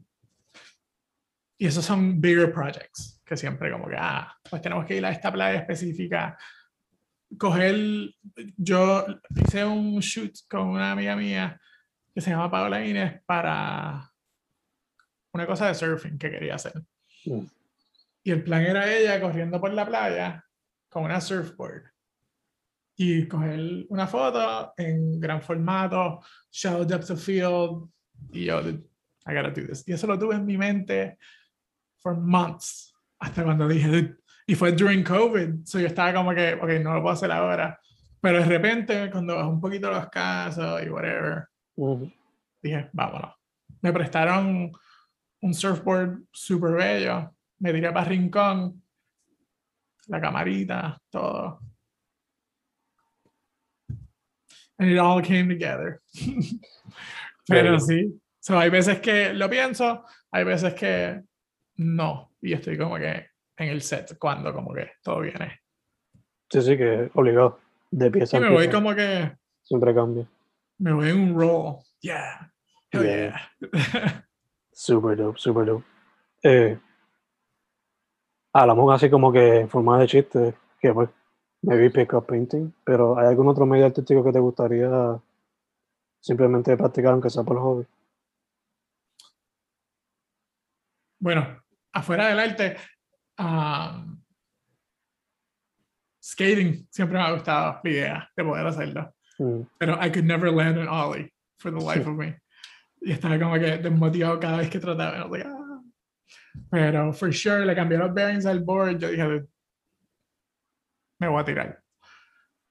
y 1.58 1.66
esos 1.66 1.84
son 1.84 2.20
bigger 2.20 2.52
projects 2.52 3.20
que 3.26 3.36
siempre 3.36 3.72
como 3.72 3.88
que, 3.88 3.96
ah, 3.98 4.32
pues 4.48 4.62
tenemos 4.62 4.86
que 4.86 4.96
ir 4.96 5.04
a 5.04 5.10
esta 5.10 5.32
playa 5.32 5.58
específica. 5.58 6.38
Coger, 7.36 8.14
yo 8.56 9.04
hice 9.34 9.64
un 9.64 9.98
shoot 9.98 10.32
con 10.48 10.68
una 10.68 10.92
amiga 10.92 11.16
mía 11.16 11.60
que 12.14 12.20
se 12.20 12.30
llama 12.30 12.50
Paola 12.50 12.86
Inés 12.86 13.20
para 13.26 14.08
una 15.32 15.46
cosa 15.46 15.66
de 15.66 15.74
surfing 15.74 16.16
que 16.16 16.30
quería 16.30 16.54
hacer. 16.54 16.74
Mm. 17.26 17.44
Y 18.22 18.30
el 18.30 18.44
plan 18.44 18.62
era 18.62 18.90
ella 18.90 19.20
corriendo 19.20 19.60
por 19.60 19.72
la 19.72 19.84
playa 19.84 20.44
con 20.88 21.04
una 21.04 21.20
surfboard 21.20 21.97
y 23.00 23.28
coger 23.28 23.86
una 23.90 24.08
foto 24.08 24.74
en 24.76 25.20
gran 25.20 25.40
formato, 25.40 26.20
shallow 26.50 26.84
depth 26.84 27.10
of 27.10 27.22
field, 27.22 27.88
y 28.32 28.46
yo, 28.46 28.60
I 28.60 29.34
gotta 29.34 29.50
do 29.50 29.66
this. 29.68 29.86
Y 29.86 29.92
eso 29.92 30.08
lo 30.08 30.18
tuve 30.18 30.34
en 30.34 30.44
mi 30.44 30.58
mente 30.58 31.16
for 31.98 32.16
months, 32.16 32.92
hasta 33.20 33.44
cuando 33.44 33.68
dije, 33.68 34.16
y 34.48 34.54
fue 34.56 34.72
during 34.72 35.04
COVID, 35.04 35.64
so 35.64 35.78
yo 35.78 35.86
estaba 35.86 36.12
como 36.12 36.34
que, 36.34 36.54
ok, 36.54 36.82
no 36.82 36.94
lo 36.94 37.02
puedo 37.02 37.12
hacer 37.12 37.30
ahora, 37.30 37.78
pero 38.20 38.40
de 38.40 38.46
repente, 38.46 39.10
cuando 39.12 39.36
bajó 39.36 39.50
un 39.50 39.60
poquito 39.60 39.90
los 39.92 40.08
casos 40.08 40.82
y 40.84 40.90
whatever, 40.90 41.46
Ujú. 41.76 42.10
dije, 42.60 42.90
vámonos. 42.92 43.32
Me 43.80 43.92
prestaron 43.92 44.72
un 45.40 45.54
surfboard 45.54 46.24
súper 46.32 46.72
bello, 46.72 47.32
me 47.60 47.72
tiré 47.72 47.92
para 47.92 48.08
Rincón, 48.08 48.82
la 50.08 50.20
camarita, 50.20 51.00
todo. 51.08 51.60
And 54.78 54.90
it 54.90 54.98
all 54.98 55.20
came 55.22 55.48
together. 55.48 56.00
Pero 57.48 57.80
sí, 57.80 58.20
so, 58.40 58.58
hay 58.58 58.70
veces 58.70 59.00
que 59.00 59.32
lo 59.32 59.48
pienso, 59.48 60.04
hay 60.30 60.44
veces 60.44 60.74
que 60.74 61.22
no, 61.76 62.32
y 62.42 62.52
estoy 62.52 62.76
como 62.76 62.96
que 62.96 63.26
en 63.56 63.68
el 63.68 63.82
set 63.82 64.16
cuando 64.18 64.52
como 64.52 64.74
que 64.74 64.92
todo 65.02 65.20
viene. 65.20 65.60
Sí, 66.50 66.62
sí, 66.62 66.76
que 66.76 67.10
obligado. 67.14 67.60
De 67.90 68.10
pieza 68.10 68.36
Y 68.36 68.40
me 68.40 68.50
voy 68.50 68.68
como 68.68 68.94
que 68.94 69.32
Siempre 69.62 69.94
cambia. 69.94 70.26
me 70.78 70.92
voy 70.92 71.08
en 71.08 71.20
un 71.20 71.40
roll. 71.40 71.78
Yeah. 72.00 72.52
Hell 72.92 73.02
Yeah. 73.02 73.50
yeah. 73.60 74.24
Super 74.72 75.16
dope, 75.16 75.38
super 75.38 75.66
dope. 75.66 75.84
Eh, 76.42 76.78
hablamos 78.52 78.94
así 78.94 79.10
como 79.10 79.32
que 79.32 79.60
en 79.60 79.68
forma 79.68 79.98
de 79.98 80.06
chiste, 80.06 80.54
que 80.80 80.92
pues, 80.92 81.08
maybe 81.62 81.90
pick 81.90 82.12
up 82.14 82.26
painting, 82.26 82.72
pero 82.84 83.18
¿hay 83.18 83.26
algún 83.26 83.48
otro 83.48 83.66
medio 83.66 83.86
artístico 83.86 84.24
que 84.24 84.32
te 84.32 84.38
gustaría 84.38 85.20
simplemente 86.20 86.76
practicar 86.76 87.12
aunque 87.12 87.30
sea 87.30 87.42
por 87.44 87.58
hobby? 87.58 87.86
bueno, 91.20 91.60
afuera 91.92 92.28
del 92.28 92.38
arte, 92.38 92.76
um, 93.40 94.22
skating 96.22 96.86
siempre 96.90 97.18
me 97.18 97.24
ha 97.24 97.32
gustado 97.32 97.80
la 97.82 97.90
idea 97.90 98.30
de 98.36 98.44
poder 98.44 98.66
hacerlo. 98.66 99.14
Mm, 99.38 99.62
Pero 99.78 99.94
I 100.00 100.10
could 100.10 100.24
never 100.24 100.52
land 100.52 100.78
an 100.78 100.88
ollie 100.88 101.32
for 101.58 101.72
the 101.72 101.80
life 101.84 102.08
of 102.08 102.16
me. 102.16 102.36
Y 103.00 103.12
estaba 103.12 103.38
como 103.38 103.54
que 103.54 103.78
desmotivado 103.78 104.38
cada 104.38 104.58
vez 104.58 104.70
que 104.70 104.78
trataba. 104.78 105.26
like, 105.28 105.44
"Ah". 105.44 105.80
Pero 106.70 107.12
for 107.12 107.32
sure 107.32 107.64
le 107.66 107.74
cambié 107.74 107.98
los 107.98 108.12
bearings 108.14 108.46
al 108.46 108.60
board. 108.60 108.98
Yo 108.98 109.10
dije, 109.10 109.44
me 111.18 111.28
voy 111.28 111.40
a 111.40 111.44
tirar. 111.44 111.82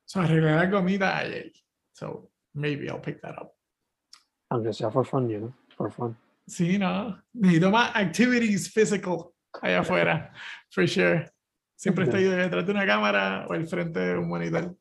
So 0.05 0.21
arreglé 0.21 0.55
la 0.55 0.69
comida 0.69 1.17
ayer. 1.17 1.51
So 1.93 2.29
maybe 2.53 2.88
I'll 2.88 3.01
pick 3.01 3.21
that 3.21 3.36
up. 3.41 3.53
aunque 4.49 4.73
sea 4.73 4.89
for 4.89 5.05
fun, 5.05 5.29
you 5.29 5.39
know, 5.39 5.53
for 5.75 5.91
fun. 5.91 6.15
Sí, 6.47 6.77
no. 6.77 7.17
Necesito 7.33 7.69
más 7.69 7.93
activities 7.95 8.71
physical 8.71 9.33
allá 9.62 9.81
afuera. 9.81 10.31
For 10.69 10.88
sure. 10.88 11.29
Siempre 11.75 12.05
estoy 12.05 12.23
detrás 12.23 12.65
de 12.65 12.71
una 12.71 12.86
cámara 12.86 13.45
o 13.49 13.53
al 13.53 13.67
frente 13.67 13.99
de 13.99 14.17
un 14.17 14.29
monitor. 14.29 14.75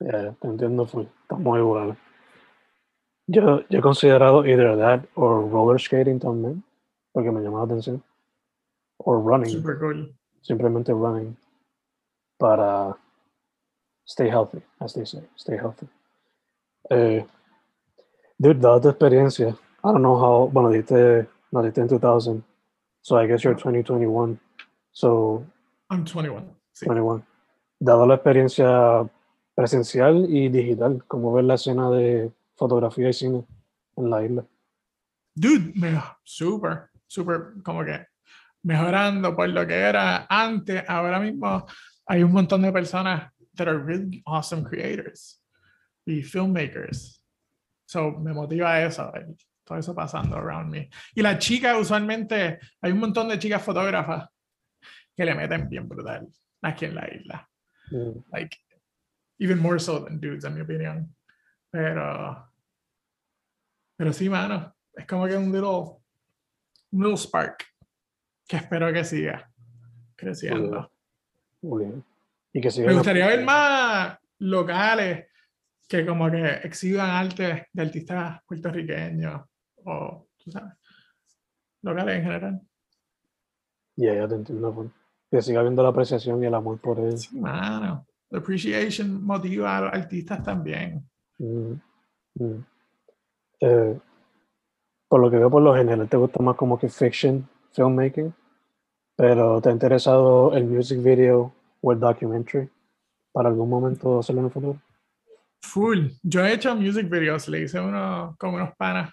Ya, 0.00 0.32
te 0.32 0.48
entiendo, 0.48 0.86
full. 0.86 1.04
Estamos 1.22 1.58
iguales. 1.58 1.96
Yo, 3.26 3.60
yo 3.68 3.78
he 3.78 3.82
considerado 3.82 4.44
either 4.44 4.76
that 4.76 5.04
or 5.14 5.48
roller 5.48 5.78
skating 5.78 6.18
también, 6.18 6.64
porque 7.12 7.30
me 7.30 7.40
llama 7.40 7.58
la 7.58 7.64
atención. 7.64 8.02
O 8.96 9.14
running, 9.14 9.50
Super 9.50 9.78
cool. 9.78 10.12
simplemente 10.40 10.92
running 10.92 11.36
para 12.38 12.96
stay 14.04 14.28
healthy, 14.28 14.62
as 14.80 14.94
they 14.94 15.04
say, 15.04 15.22
stay 15.36 15.56
healthy. 15.56 15.86
Eh, 16.90 17.24
dude, 18.38 18.60
dada 18.60 18.80
tu 18.80 18.88
experiencia, 18.88 19.56
I 19.84 19.92
don't 19.92 20.02
know 20.02 20.16
how, 20.16 20.48
bueno, 20.48 20.70
diste, 20.70 21.26
no, 21.50 21.62
diste 21.62 21.80
en 21.80 21.88
2000, 21.88 22.44
so 23.00 23.16
I 23.16 23.26
guess 23.26 23.42
you're 23.42 23.54
2021, 23.54 24.38
so 24.92 25.44
I'm 25.90 26.04
21. 26.04 26.44
Sí. 26.72 26.86
21. 26.86 27.22
Dado 27.80 28.06
la 28.06 28.14
experiencia 28.14 29.08
presencial 29.54 30.26
y 30.28 30.48
digital, 30.48 31.04
como 31.06 31.32
ver 31.32 31.44
la 31.44 31.54
escena 31.54 31.90
de 31.90 32.32
fotografía 32.56 33.08
y 33.08 33.12
cine 33.12 33.44
en 33.96 34.10
la 34.10 34.24
isla. 34.24 34.44
Dude, 35.34 35.72
me, 35.74 36.00
super, 36.22 36.90
super, 37.06 37.54
como 37.64 37.84
que 37.84 38.06
mejorando 38.62 39.34
por 39.34 39.48
lo 39.48 39.66
que 39.66 39.74
era 39.74 40.26
antes. 40.28 40.84
Ahora 40.88 41.18
mismo 41.18 41.66
hay 42.06 42.22
un 42.22 42.32
montón 42.32 42.62
de 42.62 42.72
personas 42.72 43.31
that 43.54 43.68
are 43.68 43.78
really 43.78 44.22
awesome 44.26 44.64
creators 44.64 45.40
y 46.06 46.22
filmmakers. 46.22 47.22
So 47.86 48.12
me 48.12 48.32
motiva 48.32 48.80
eso, 48.84 49.12
el- 49.14 49.36
todo 49.64 49.78
eso 49.78 49.94
pasando 49.94 50.36
around 50.36 50.70
me. 50.70 50.90
Y 51.14 51.22
las 51.22 51.38
chicas, 51.38 51.76
usualmente, 51.78 52.58
hay 52.80 52.92
un 52.92 52.98
montón 52.98 53.28
de 53.28 53.38
chicas 53.38 53.62
fotógrafas 53.62 54.28
que 55.16 55.24
le 55.24 55.34
meten 55.34 55.68
bien 55.68 55.86
brutal 55.88 56.28
aquí 56.62 56.86
en 56.86 56.94
la 56.94 57.06
isla. 57.14 57.48
Mm, 57.90 58.24
like 58.32 58.56
even 59.38 59.58
more 59.58 59.78
so 59.78 59.98
than 60.04 60.18
dudes 60.20 60.44
en 60.44 60.54
mi 60.54 60.60
opinión 60.62 61.14
pero 61.70 62.48
pero 63.96 64.12
sí 64.12 64.28
mano 64.28 64.72
es 64.94 65.06
como 65.06 65.26
que 65.26 65.36
un 65.36 65.50
little 65.52 65.98
un 66.92 67.02
little 67.02 67.16
spark 67.16 67.64
que 68.46 68.56
espero 68.58 68.92
que 68.92 69.04
siga 69.04 69.50
creciendo 70.16 70.90
Muy 71.60 71.84
bien. 71.84 72.04
Y 72.52 72.60
que 72.60 72.70
me 72.80 72.86
la- 72.88 72.92
gustaría 72.94 73.26
ver 73.26 73.44
más 73.44 74.18
locales 74.38 75.26
que 75.88 76.04
como 76.06 76.30
que 76.30 76.46
exhiban 76.64 77.10
arte 77.10 77.66
de 77.72 77.82
artistas 77.82 78.40
puertorriqueños 78.46 79.42
o 79.84 80.26
tú 80.42 80.50
sabes 80.50 80.72
locales 81.82 82.16
en 82.16 82.22
general 82.22 82.60
Ya, 83.96 84.14
ya 84.14 84.28
te 84.28 84.34
entiendo. 84.36 84.72
full. 84.72 84.86
Que 85.30 85.42
siga 85.42 85.60
habiendo 85.60 85.82
la 85.82 85.88
apreciación 85.90 86.42
y 86.42 86.46
el 86.46 86.54
amor 86.54 86.78
por 86.80 86.98
él. 86.98 87.16
sí, 87.18 87.38
mano 87.38 88.06
the 88.30 88.38
appreciation 88.38 89.22
motiva 89.24 89.76
a 89.76 89.80
los 89.82 89.92
artistas 89.94 90.42
también 90.42 91.06
Mm, 91.38 91.72
mm. 92.36 92.64
Eh, 93.60 93.98
por 95.08 95.20
lo 95.20 95.30
que 95.30 95.36
veo, 95.38 95.50
por 95.50 95.62
lo 95.62 95.74
general, 95.74 96.08
te 96.08 96.16
gusta 96.16 96.42
más 96.42 96.56
como 96.56 96.78
que 96.78 96.88
fiction, 96.88 97.46
filmmaking, 97.72 98.32
pero 99.16 99.60
¿te 99.60 99.68
ha 99.68 99.72
interesado 99.72 100.54
el 100.54 100.64
music 100.64 101.02
video 101.02 101.52
o 101.82 101.92
el 101.92 102.00
documentary 102.00 102.70
para 103.32 103.48
algún 103.50 103.68
momento 103.68 104.20
hacerlo 104.20 104.40
en 104.40 104.46
el 104.46 104.52
futuro? 104.52 104.80
Full. 105.62 106.08
Yo 106.22 106.44
he 106.44 106.54
hecho 106.54 106.74
music 106.74 107.08
videos, 107.10 107.48
le 107.48 107.60
hice 107.62 107.78
uno 107.80 108.34
con 108.38 108.54
unos 108.54 108.74
panas. 108.76 109.12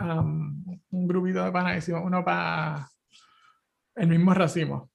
um, 0.00 0.64
un 0.90 1.06
grupito 1.06 1.44
de 1.44 1.52
panas, 1.52 1.78
hicimos 1.78 2.02
uno 2.04 2.24
para 2.24 2.88
el 3.96 4.08
mismo 4.08 4.32
racimo. 4.34 4.90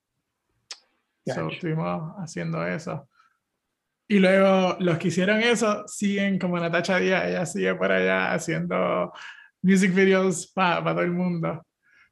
So, 1.28 1.44
Gotcha. 1.44 1.56
estuvimos 1.56 2.14
haciendo 2.18 2.66
eso. 2.66 3.08
Y 4.08 4.20
luego 4.20 4.78
los 4.80 4.98
que 5.00 5.08
hicieron 5.08 5.40
eso 5.42 5.88
siguen 5.88 6.38
como 6.38 6.60
Natacha 6.60 6.98
Díaz, 6.98 7.26
ella 7.26 7.46
sigue 7.46 7.74
por 7.76 7.92
allá 7.92 8.34
haciendo 8.34 9.12
music 9.62 9.94
videos 9.94 10.48
para 10.48 10.84
todo 10.84 11.02
el 11.02 11.12
mundo. 11.12 11.66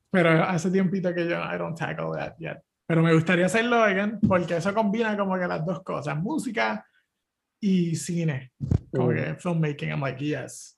Pero 0.09 0.43
hace 0.43 0.71
tiempito 0.71 1.13
que 1.13 1.27
yo 1.27 1.37
I 1.37 1.57
don't 1.57 1.77
tackle 1.77 2.11
that 2.17 2.35
yet. 2.39 2.57
Pero 2.87 3.01
me 3.01 3.13
gustaría 3.13 3.45
hacerlo 3.45 3.77
again, 3.81 4.19
porque 4.27 4.57
eso 4.57 4.73
combina 4.73 5.17
como 5.17 5.37
que 5.37 5.47
las 5.47 5.65
dos 5.65 5.81
cosas, 5.83 6.17
música 6.17 6.85
y 7.61 7.95
cine. 7.95 8.51
Como 8.91 9.09
Mm. 9.11 9.15
que 9.15 9.35
filmmaking, 9.35 9.89
I'm 9.89 10.01
like, 10.01 10.23
yes, 10.23 10.77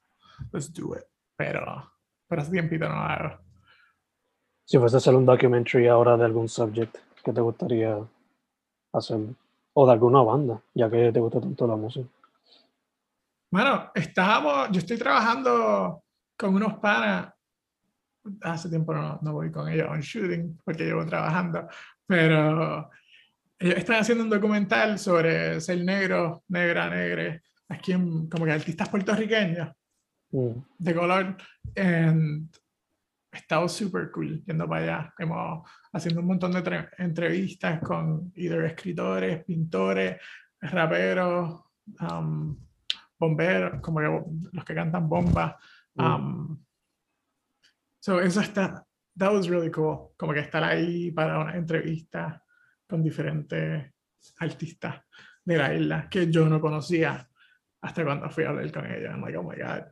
let's 0.51 0.71
do 0.71 0.95
it. 0.95 1.03
Pero, 1.37 1.91
pero 2.27 2.41
hace 2.41 2.51
tiempito 2.51 2.87
no 2.87 2.95
lo 2.95 3.01
hago. 3.01 3.39
Si 4.67 4.77
fuese 4.77 4.95
a 4.95 4.97
hacer 4.97 5.13
un 5.15 5.25
documentary 5.25 5.87
ahora 5.87 6.15
de 6.17 6.25
algún 6.25 6.47
subject 6.47 6.95
que 7.23 7.33
te 7.33 7.41
gustaría 7.41 7.97
hacer, 8.93 9.19
o 9.73 9.85
de 9.85 9.91
alguna 9.91 10.21
banda, 10.21 10.61
ya 10.73 10.89
que 10.89 11.11
te 11.11 11.19
gusta 11.19 11.41
tanto 11.41 11.67
la 11.67 11.75
música. 11.75 12.07
Bueno, 13.51 13.91
estábamos, 13.93 14.69
yo 14.71 14.79
estoy 14.79 14.97
trabajando 14.97 16.03
con 16.37 16.55
unos 16.55 16.79
panas, 16.79 17.33
hace 18.41 18.69
tiempo 18.69 18.93
no, 18.93 19.19
no 19.21 19.33
voy 19.33 19.51
con 19.51 19.67
ellos 19.69 19.87
un 19.91 20.01
shooting 20.01 20.57
porque 20.63 20.85
llevo 20.85 21.05
trabajando, 21.05 21.67
pero 22.05 22.89
ellos 23.59 23.77
están 23.77 23.97
haciendo 24.01 24.23
un 24.23 24.29
documental 24.29 24.97
sobre 24.99 25.59
ser 25.61 25.83
negro, 25.83 26.43
negra, 26.49 26.89
negre, 26.89 27.43
aquí 27.69 27.93
en, 27.93 28.27
como 28.27 28.45
que 28.45 28.51
artistas 28.51 28.89
puertorriqueños 28.89 29.69
Mm, 30.31 30.59
de 30.79 30.93
color, 30.95 31.37
and 31.77 32.49
estado 33.31 33.69
súper 33.69 34.11
cool 34.11 34.43
yendo 34.45 34.67
para 34.67 34.81
allá, 34.83 35.13
hemos 35.19 35.69
haciendo 35.93 36.21
un 36.21 36.27
montón 36.27 36.51
de 36.51 36.63
tre- 36.63 36.89
entrevistas 36.97 37.79
con 37.79 38.31
either 38.35 38.65
escritores, 38.65 39.43
pintores, 39.45 40.17
raperos, 40.61 41.61
um, 42.01 42.57
bomberos, 43.19 43.79
como 43.81 43.99
que 43.99 44.23
los 44.51 44.65
que 44.65 44.73
cantan 44.75 45.07
bomba. 45.07 45.57
mm. 45.95 46.64
So 48.05 48.19
eso 48.19 48.39
está, 48.39 48.85
that 49.17 49.33
was 49.33 49.49
really 49.49 49.71
cool, 49.71 50.11
como 50.15 50.31
que 50.31 50.41
estar 50.41 50.63
ahí 50.63 51.09
para 51.09 51.39
una 51.39 51.55
entrevista 51.55 52.39
con 52.87 53.01
diferentes 53.01 53.91
artistas 54.37 55.01
de 55.43 55.57
la 55.57 55.73
isla 55.73 56.07
que 56.07 56.29
yo 56.31 56.47
no 56.47 56.61
conocía 56.61 57.27
hasta 57.81 58.03
cuando 58.03 58.29
fui 58.29 58.43
a 58.43 58.49
hablar 58.49 58.71
con 58.71 58.85
ellos. 58.85 59.09
I'm 59.09 59.21
like, 59.21 59.35
oh 59.35 59.41
my 59.41 59.55
god, 59.55 59.87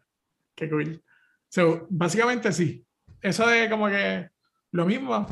qué 0.55 0.69
cool. 0.69 1.03
So, 1.49 1.87
básicamente 1.89 2.51
sí, 2.51 2.85
eso 3.19 3.47
de 3.47 3.67
como 3.67 3.87
que 3.87 4.29
lo 4.73 4.85
mismo, 4.85 5.25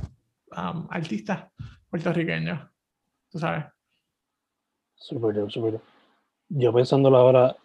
um, 0.57 0.87
artistas 0.89 1.51
puertorriqueños, 1.87 2.67
tú 3.29 3.37
sabes. 3.37 3.65
Super 4.95 5.35
dope. 5.35 5.79
Yo 6.49 6.73
pensándolo 6.73 7.17
ahora, 7.17 7.55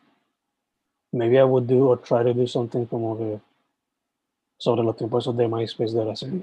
maybe 1.12 1.38
I 1.38 1.44
would 1.44 1.66
do 1.66 1.88
or 1.88 2.02
try 2.02 2.22
to 2.22 2.34
do 2.34 2.46
something 2.46 2.84
como 2.84 3.16
que 3.16 3.45
sobre 4.56 4.82
los 4.82 4.96
tiempos 4.96 5.24
esos 5.24 5.36
de 5.36 5.48
MySpace 5.48 5.96
de 5.96 6.04
la 6.04 6.16
serie. 6.16 6.42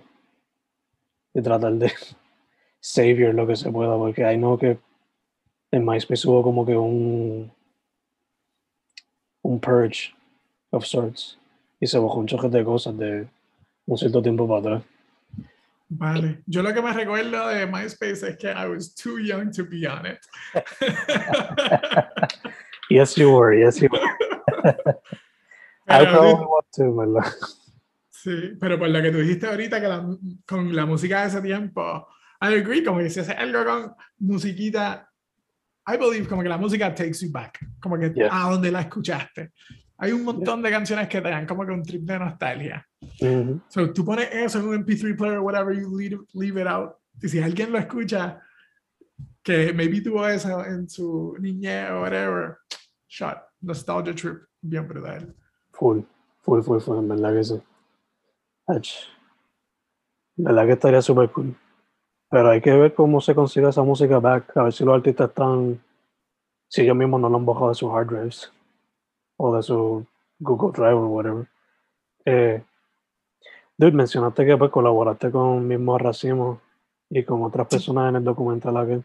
Y 1.33 1.41
tratar 1.41 1.73
de 1.73 1.91
savior 2.79 3.33
lo 3.33 3.47
que 3.47 3.55
se 3.55 3.71
pueda, 3.71 3.97
porque 3.97 4.21
I 4.21 4.37
know 4.37 4.57
que 4.57 4.77
en 5.71 5.85
MySpace 5.85 6.27
hubo 6.27 6.43
como 6.43 6.65
que 6.65 6.77
un 6.77 7.51
un 9.41 9.59
purge 9.59 10.13
of 10.71 10.85
sorts 10.85 11.37
y 11.79 11.87
se 11.87 11.99
bajó 11.99 12.19
un 12.19 12.27
choque 12.27 12.47
de 12.47 12.63
cosas 12.63 12.97
de 12.97 13.27
un 13.85 13.97
cierto 13.97 14.21
tiempo 14.21 14.47
para 14.47 14.59
atrás. 14.59 14.83
Vale. 15.89 16.41
Yo 16.47 16.63
lo 16.63 16.73
que 16.73 16.81
me 16.81 16.93
recuerdo 16.93 17.49
de 17.49 17.67
MySpace 17.67 18.29
es 18.29 18.37
que 18.37 18.49
I 18.49 18.67
was 18.67 18.95
too 18.95 19.19
young 19.19 19.51
to 19.51 19.65
be 19.65 19.85
on 19.87 20.05
it. 20.05 20.19
Yes, 22.89 23.17
you 23.17 23.31
were, 23.31 23.53
yes, 23.53 23.81
you 23.81 23.89
were. 23.91 23.99
I 25.87 26.05
probably 26.05 26.45
want 26.45 26.65
to, 26.75 26.93
¿verdad? 26.93 27.33
Sí, 28.23 28.53
pero 28.57 28.79
por 28.79 28.87
lo 28.89 29.01
que 29.01 29.11
tú 29.11 29.17
dijiste 29.17 29.47
ahorita, 29.47 29.81
que 29.81 29.87
la- 29.89 30.07
con 30.47 30.73
la 30.73 30.85
música 30.85 31.21
de 31.21 31.27
ese 31.27 31.41
tiempo, 31.41 32.07
I 32.41 32.53
agree, 32.55 32.81
como 32.83 32.99
que 32.99 33.09
si 33.09 33.19
haces 33.19 33.35
algo 33.37 33.65
con 33.65 33.93
musiquita, 34.19 35.09
I 35.85 35.97
believe 35.97 36.27
como 36.29 36.41
que 36.41 36.47
la 36.47 36.57
música 36.57 36.95
takes 36.95 37.19
you 37.25 37.31
back, 37.31 37.59
como 37.81 37.97
que 37.99 38.13
Yeah. 38.15 38.29
a 38.31 38.49
donde 38.51 38.71
la 38.71 38.81
escuchaste. 38.81 39.51
Hay 39.97 40.13
un 40.13 40.23
montón 40.23 40.61
de 40.61 40.69
canciones 40.71 41.09
que 41.09 41.19
te 41.21 41.29
dan 41.29 41.45
como 41.45 41.65
que 41.65 41.73
un 41.73 41.83
trip 41.83 42.03
de 42.03 42.17
nostalgia. 42.19 42.87
Ujú. 43.19 43.61
So, 43.67 43.91
tú 43.91 44.05
pones 44.05 44.29
eso 44.31 44.59
en 44.59 44.65
un 44.67 44.75
MP3 44.85 45.15
player, 45.17 45.39
whatever, 45.39 45.75
you 45.77 45.97
leave, 45.97 46.17
leave 46.33 46.61
it 46.61 46.67
out. 46.67 46.93
Y 47.21 47.27
si 47.27 47.39
alguien 47.41 47.73
lo 47.73 47.77
escucha, 47.77 48.39
que 49.43 49.73
maybe 49.73 49.99
tuvo 50.01 50.25
eso 50.27 50.63
en 50.65 50.87
su 50.89 51.35
niñez 51.41 51.91
o 51.91 52.01
whatever, 52.01 52.57
shot, 53.09 53.37
nostalgia 53.61 54.15
trip, 54.15 54.43
bien 54.61 54.87
brutal. 54.87 55.35
Full, 55.73 55.99
full, 56.41 56.61
full, 56.61 56.79
full, 56.79 56.97
en 56.99 57.07
verdad 57.09 57.33
que 57.33 57.43
sí. 57.43 57.61
En 60.37 60.43
verdad 60.45 60.65
que 60.65 60.71
estaría 60.73 61.01
súper 61.01 61.29
cool. 61.31 61.55
Pero 62.29 62.49
hay 62.49 62.61
que 62.61 62.71
ver 62.71 62.93
cómo 62.93 63.21
se 63.21 63.35
consigue 63.35 63.69
esa 63.69 63.83
música 63.83 64.19
back, 64.19 64.57
a 64.57 64.63
ver 64.63 64.73
si 64.73 64.83
los 64.83 64.95
artistas 64.95 65.29
están, 65.29 65.79
si 66.67 66.81
ellos 66.81 66.95
mismos 66.95 67.21
no 67.21 67.29
lo 67.29 67.37
han 67.37 67.45
bajado 67.45 67.69
de 67.69 67.75
sus 67.75 67.91
hard 67.91 68.07
drives 68.07 68.51
o 69.37 69.55
de 69.55 69.63
su 69.63 70.05
Google 70.39 70.71
Drive 70.71 70.93
o 70.93 71.07
whatever. 71.07 71.47
Eh, 72.25 72.63
dude, 73.77 73.91
mencionaste 73.91 74.45
que 74.45 74.57
pues 74.57 74.71
colaboraste 74.71 75.29
con 75.31 75.67
mismo 75.67 75.97
Racimo 75.97 76.61
y 77.09 77.23
con 77.23 77.43
otras 77.43 77.67
personas 77.67 78.09
en 78.09 78.15
el 78.17 78.23
documental 78.23 78.77
aquel. 78.77 79.03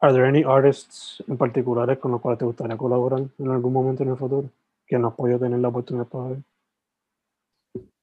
Are 0.00 0.12
there 0.12 0.28
any 0.28 0.44
artists 0.44 1.24
en 1.26 1.36
particulares 1.36 1.98
con 1.98 2.12
los 2.12 2.20
cuales 2.20 2.38
te 2.38 2.44
gustaría 2.44 2.76
colaborar 2.76 3.22
en 3.36 3.50
algún 3.50 3.72
momento 3.72 4.04
en 4.04 4.10
el 4.10 4.16
futuro? 4.16 4.48
Que 4.86 4.96
no 4.96 5.08
has 5.08 5.14
podido 5.14 5.40
tener 5.40 5.58
la 5.58 5.68
oportunidad 5.68 6.06
para 6.06 6.28
ver. 6.28 6.38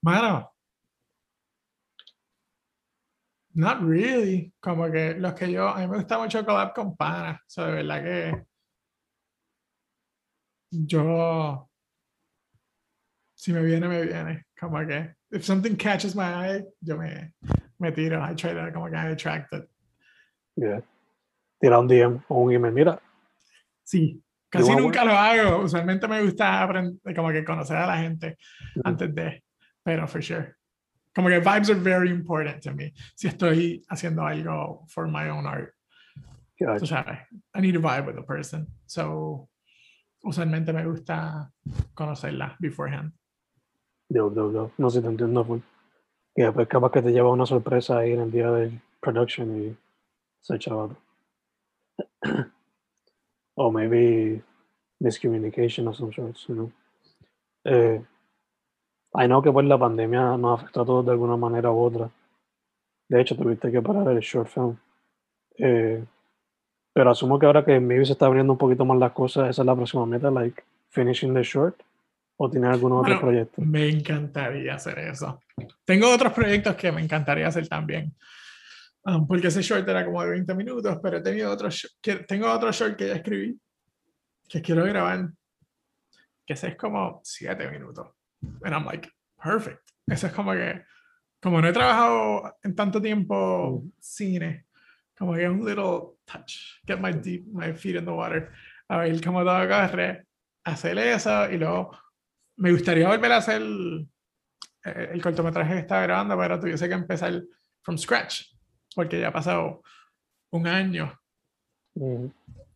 Mano. 0.01 0.54
Not 3.55 3.81
really. 3.81 4.51
Como 4.59 4.91
que 4.91 5.13
los 5.15 5.33
que 5.33 5.49
yo, 5.51 5.67
a 5.69 5.79
mí 5.79 5.87
me 5.87 5.97
gusta 5.97 6.17
mucho 6.17 6.45
collab 6.45 6.73
con 6.73 6.95
panas. 6.95 7.39
O 7.39 7.43
sea, 7.47 7.65
de 7.67 7.71
verdad 7.73 8.03
que 8.03 8.45
yo, 10.71 11.69
si 13.33 13.53
me 13.53 13.61
viene, 13.63 13.87
me 13.87 14.01
viene. 14.05 14.45
Como 14.59 14.85
que, 14.85 15.15
if 15.31 15.43
something 15.43 15.75
catches 15.77 16.15
my 16.15 16.23
eye, 16.23 16.63
yo 16.81 16.97
me, 16.97 17.33
me 17.79 17.91
tiro. 17.91 18.19
I 18.21 18.35
try 18.35 18.53
to, 18.53 18.71
como 18.73 18.89
que 18.89 18.95
I 18.97 19.11
attract 19.11 19.53
it. 19.53 19.69
Yeah. 20.57 20.81
Tira 21.61 21.79
un 21.79 21.87
DM 21.87 22.23
o 22.29 22.41
un 22.43 22.51
email. 22.53 22.73
Mira, 22.73 22.99
Sí, 23.83 24.21
casi 24.49 24.75
nunca 24.75 25.05
lo 25.05 25.11
hago. 25.11 25.63
Usualmente 25.63 26.07
me 26.07 26.23
gusta 26.23 26.61
aprender, 26.63 26.95
como 27.15 27.29
que 27.31 27.45
conocer 27.45 27.77
a 27.77 27.87
la 27.87 27.97
gente 27.97 28.37
Mm. 28.75 28.81
antes 28.83 29.15
de, 29.15 29.43
pero 29.83 30.07
for 30.07 30.21
sure. 30.23 30.55
Como 31.15 31.29
que 31.29 31.39
vibes 31.39 31.69
are 31.69 31.79
very 31.79 32.09
important 32.09 32.61
to 32.63 32.73
me. 32.73 32.93
Si 33.15 33.27
estoy 33.27 33.83
haciendo 33.89 34.23
algo 34.25 34.85
for 34.89 35.07
my 35.07 35.29
own 35.29 35.45
art, 35.47 35.73
que- 36.57 36.65
tú 36.79 36.85
sabes, 36.85 37.19
I 37.53 37.61
need 37.61 37.73
to 37.73 37.79
vibe 37.79 38.05
with 38.07 38.15
the 38.15 38.23
person. 38.23 38.67
So, 38.85 39.49
usualmente 40.23 40.73
me 40.73 40.83
gusta 40.85 41.51
conocerla 41.93 42.55
beforehand. 42.59 43.13
Yo, 44.09 44.33
yo, 44.33 44.51
yo. 44.51 44.71
No 44.77 44.89
sé, 44.89 45.01
te 45.01 45.07
entiendo. 45.07 45.43
full. 45.45 45.59
Y 46.35 46.41
después 46.43 46.67
capaz 46.67 46.91
que 46.91 47.01
te 47.01 47.11
lleva 47.11 47.29
una 47.31 47.45
sorpresa 47.45 47.99
ahí 47.99 48.11
en 48.11 48.19
el 48.21 48.31
día 48.31 48.51
del 48.51 48.81
production 48.99 49.61
y 49.61 49.77
se 50.41 50.59
chaval. 50.59 50.97
o 53.55 53.71
maybe 53.71 54.43
miscommunication 54.99 55.87
of 55.87 55.95
some 55.95 56.11
sorts, 56.13 56.45
you 56.47 56.55
know. 56.55 56.71
Eh, 57.65 58.01
I 59.17 59.27
know 59.27 59.41
que 59.41 59.51
pues 59.51 59.65
la 59.65 59.77
pandemia 59.77 60.37
nos 60.37 60.59
afectó 60.59 60.81
a 60.81 60.85
todos 60.85 61.05
de 61.05 61.11
alguna 61.11 61.37
manera 61.37 61.71
u 61.71 61.79
otra. 61.79 62.09
De 63.07 63.21
hecho, 63.21 63.35
tuviste 63.35 63.71
que 63.71 63.81
parar 63.81 64.07
el 64.09 64.19
short 64.19 64.49
film. 64.49 64.77
Eh, 65.57 66.03
pero 66.93 67.11
asumo 67.11 67.37
que 67.37 67.45
ahora 67.45 67.63
que 67.63 67.79
maybe 67.79 68.05
se 68.05 68.13
está 68.13 68.25
abriendo 68.25 68.53
un 68.53 68.57
poquito 68.59 68.83
más 68.85 68.97
las 68.97 69.11
cosas, 69.11 69.49
esa 69.49 69.61
es 69.61 69.65
la 69.65 69.75
próxima 69.75 70.05
meta, 70.05 70.31
like 70.31 70.63
finishing 70.89 71.33
the 71.33 71.43
short. 71.43 71.75
¿O 72.37 72.49
tienes 72.49 72.69
algún 72.71 72.91
otro 72.91 73.03
Bueno, 73.03 73.21
proyecto? 73.21 73.61
Me 73.61 73.87
encantaría 73.87 74.75
hacer 74.75 74.99
eso. 74.99 75.41
Tengo 75.85 76.13
otros 76.13 76.33
proyectos 76.33 76.75
que 76.75 76.91
me 76.91 77.01
encantaría 77.01 77.47
hacer 77.47 77.67
también. 77.69 78.13
Um, 79.05 79.25
porque 79.27 79.47
ese 79.47 79.61
short 79.61 79.87
era 79.87 80.03
como 80.03 80.21
de 80.23 80.31
20 80.31 80.53
minutos, 80.55 80.99
pero 81.01 81.17
he 81.17 81.21
tenido 81.21 81.51
otro 81.51 81.69
que- 82.01 82.15
tengo 82.27 82.51
otro 82.51 82.71
short 82.73 82.97
que 82.97 83.07
ya 83.07 83.15
escribí, 83.15 83.57
que 84.49 84.61
quiero 84.61 84.83
grabar, 84.83 85.29
que 86.45 86.53
ese 86.53 86.69
es 86.69 86.75
como 86.75 87.21
7 87.23 87.69
minutos. 87.69 88.07
And 88.63 88.73
I'm 88.73 88.85
like, 88.85 89.09
perfect. 89.41 89.81
Eso 90.07 90.27
es 90.27 90.33
como 90.33 90.53
que, 90.53 90.83
como 91.41 91.61
no 91.61 91.67
he 91.67 91.73
trabajado 91.73 92.57
en 92.63 92.75
tanto 92.75 93.01
tiempo 93.01 93.83
cine, 93.99 94.65
como 95.17 95.33
que 95.33 95.47
un 95.47 95.65
little 95.65 96.17
touch, 96.25 96.81
get 96.85 96.99
my, 96.99 97.11
deep, 97.11 97.45
my 97.47 97.73
feet 97.73 97.95
in 97.95 98.05
the 98.05 98.11
water, 98.11 98.51
a 98.89 98.97
ver 98.97 99.21
cómo 99.21 99.43
todo 99.43 99.67
corre, 99.67 100.25
hacer 100.63 100.97
eso 100.97 101.49
y 101.51 101.57
luego 101.57 101.91
me 102.57 102.71
gustaría 102.71 103.07
volver 103.07 103.31
a 103.31 103.37
hacer 103.37 103.61
el, 103.61 104.07
el 104.83 105.21
cortometraje 105.21 105.73
que 105.73 105.79
estaba 105.79 106.03
grabando, 106.03 106.37
pero 106.37 106.59
tuviese 106.59 106.87
que 106.87 106.95
empezar 106.95 107.41
from 107.81 107.97
scratch, 107.97 108.43
porque 108.95 109.19
ya 109.19 109.29
ha 109.29 109.33
pasado 109.33 109.81
un 110.51 110.67
año. 110.67 111.17
Mm, 111.95 112.27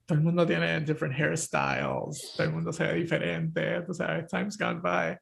Todo 0.06 0.18
el 0.18 0.24
mundo 0.24 0.46
tiene 0.46 0.80
different 0.82 1.16
hairstyles, 1.16 2.34
todo 2.36 2.48
el 2.48 2.54
mundo 2.54 2.74
se 2.74 2.84
ve 2.84 2.94
diferente, 2.96 3.82
tú 3.84 3.94
sabes, 3.94 4.28
time's 4.28 4.58
gone 4.58 4.82
by. 4.82 5.20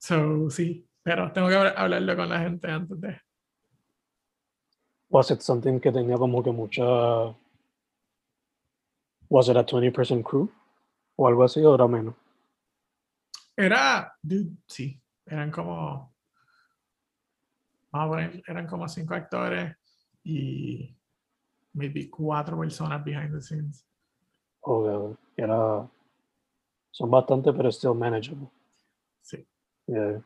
So, 0.00 0.48
sí, 0.48 0.88
pero 1.02 1.30
tengo 1.32 1.48
que 1.48 1.54
hablar- 1.56 1.74
hablarlo 1.76 2.16
con 2.16 2.28
la 2.30 2.38
gente 2.40 2.68
antes 2.70 3.00
de. 3.00 3.20
Was 5.10 5.30
it 5.30 5.40
something 5.40 5.78
que 5.80 5.92
tenía 5.92 6.16
como 6.16 6.42
que 6.42 6.50
mucha. 6.52 6.84
Was 9.28 9.48
it 9.48 9.56
a 9.56 9.64
20% 9.64 10.24
crew? 10.24 10.48
O 11.16 11.28
algo 11.28 11.44
así, 11.44 11.60
o 11.62 11.74
era 11.74 11.86
menos. 11.86 12.14
Era, 13.56 14.16
dude, 14.22 14.56
sí, 14.66 14.98
eran 15.26 15.50
como. 15.50 16.14
Vamos 17.92 18.06
a 18.06 18.08
poner, 18.08 18.42
eran 18.46 18.66
como 18.66 18.88
cinco 18.88 19.14
actores 19.14 19.76
y 20.22 20.96
maybe 21.74 22.08
cuatro 22.08 22.58
personas 22.58 23.04
behind 23.04 23.32
the 23.34 23.42
scenes. 23.42 23.84
O 24.62 25.14
que 25.36 25.42
era. 25.42 25.86
Son 26.92 27.10
bastante, 27.10 27.52
pero 27.52 27.70
still 27.70 27.94
manageable. 27.94 28.48
Sí. 29.20 29.46
Yeah. 29.90 30.22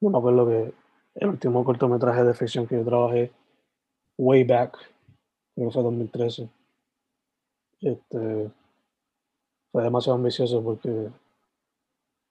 Yo 0.00 0.10
me 0.10 0.18
acuerdo 0.18 0.46
que 0.46 0.72
el 1.16 1.28
último 1.28 1.64
cortometraje 1.64 2.22
de 2.22 2.34
ficción 2.34 2.68
que 2.68 2.76
yo 2.76 2.84
trabajé, 2.84 3.32
way 4.16 4.44
back, 4.44 4.78
creo 5.56 5.68
que 5.68 5.74
fue 5.74 5.82
2013, 5.82 6.48
este, 7.80 8.50
fue 9.72 9.82
demasiado 9.82 10.16
ambicioso 10.16 10.62
porque 10.62 11.10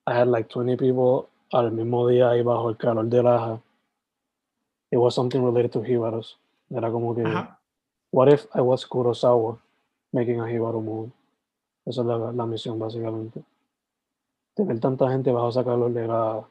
I 0.08 0.12
had 0.14 0.28
like 0.28 0.50
20 0.50 0.78
people 0.78 1.28
al 1.52 1.74
mismo 1.74 2.08
día 2.08 2.30
ahí 2.30 2.42
bajo 2.42 2.70
el 2.70 2.78
calor 2.78 3.06
de 3.06 3.22
la 3.22 3.62
It 4.92 4.98
was 4.98 5.14
something 5.14 5.44
related 5.44 5.72
to 5.74 5.84
Jibaros. 5.84 6.40
Era 6.72 6.90
como 6.90 7.14
que, 7.14 7.24
Ajá. 7.24 7.60
what 8.12 8.32
if 8.32 8.48
I 8.56 8.62
was 8.62 8.86
Kurosawa 8.86 9.60
making 10.14 10.40
a 10.40 10.48
Jibaro 10.48 10.82
movie? 10.82 11.12
Esa 11.86 12.02
es 12.02 12.08
la, 12.08 12.32
la 12.32 12.46
misión 12.46 12.80
básicamente. 12.80 13.44
Tener 14.60 14.80
tanta 14.82 15.10
gente 15.10 15.32
bajo 15.32 15.50
esa 15.50 15.64
calor 15.64 15.98
era 15.98 16.42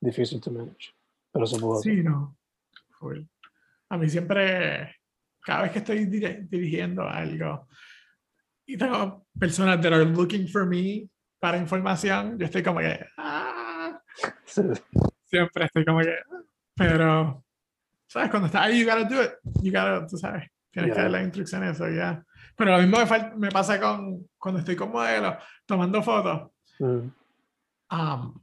difícil 0.00 0.38
to 0.40 0.50
manage. 0.50 0.92
Pero 1.32 1.46
se 1.46 1.58
pudo. 1.58 1.80
Sí, 1.80 2.02
no. 2.02 2.36
Full. 2.98 3.20
A 3.88 3.96
mí 3.96 4.08
siempre, 4.10 4.96
cada 5.40 5.62
vez 5.62 5.72
que 5.72 5.78
estoy 5.78 6.04
dire- 6.04 6.46
dirigiendo 6.48 7.02
algo 7.08 7.66
y 8.66 8.76
tengo 8.76 9.26
personas 9.38 9.80
that 9.80 9.92
are 9.94 10.04
looking 10.04 10.46
for 10.46 10.66
me 10.66 11.08
para 11.40 11.56
información, 11.56 12.38
yo 12.38 12.44
estoy 12.44 12.62
como 12.62 12.80
que, 12.80 13.00
ah, 13.16 13.98
Sí. 14.44 14.62
siempre 15.24 15.64
estoy 15.64 15.84
como 15.86 16.00
que, 16.00 16.14
pero, 16.76 17.42
¿sabes? 18.06 18.28
Cuando 18.30 18.46
estás 18.46 18.66
ahí, 18.66 18.80
you 18.80 18.86
gotta 18.86 19.04
do 19.08 19.22
it. 19.24 19.30
You 19.62 19.72
gotta, 19.72 20.06
tú 20.06 20.18
sabes, 20.18 20.50
tienes 20.70 20.90
que 20.90 20.94
Yeah. 20.96 21.02
dar 21.04 21.10
las 21.12 21.22
instrucciones, 21.24 21.76
eso 21.76 21.88
ya. 21.88 22.22
Pero 22.56 22.72
lo 22.72 22.78
mismo 22.86 22.98
me, 22.98 23.36
me 23.36 23.50
pasa 23.50 23.80
con, 23.80 24.28
cuando 24.36 24.60
estoy 24.60 24.76
con 24.76 24.92
modelos, 24.92 25.36
tomando 25.64 26.02
fotos. 26.02 26.50
Mm. 26.80 27.12
um, 27.90 28.40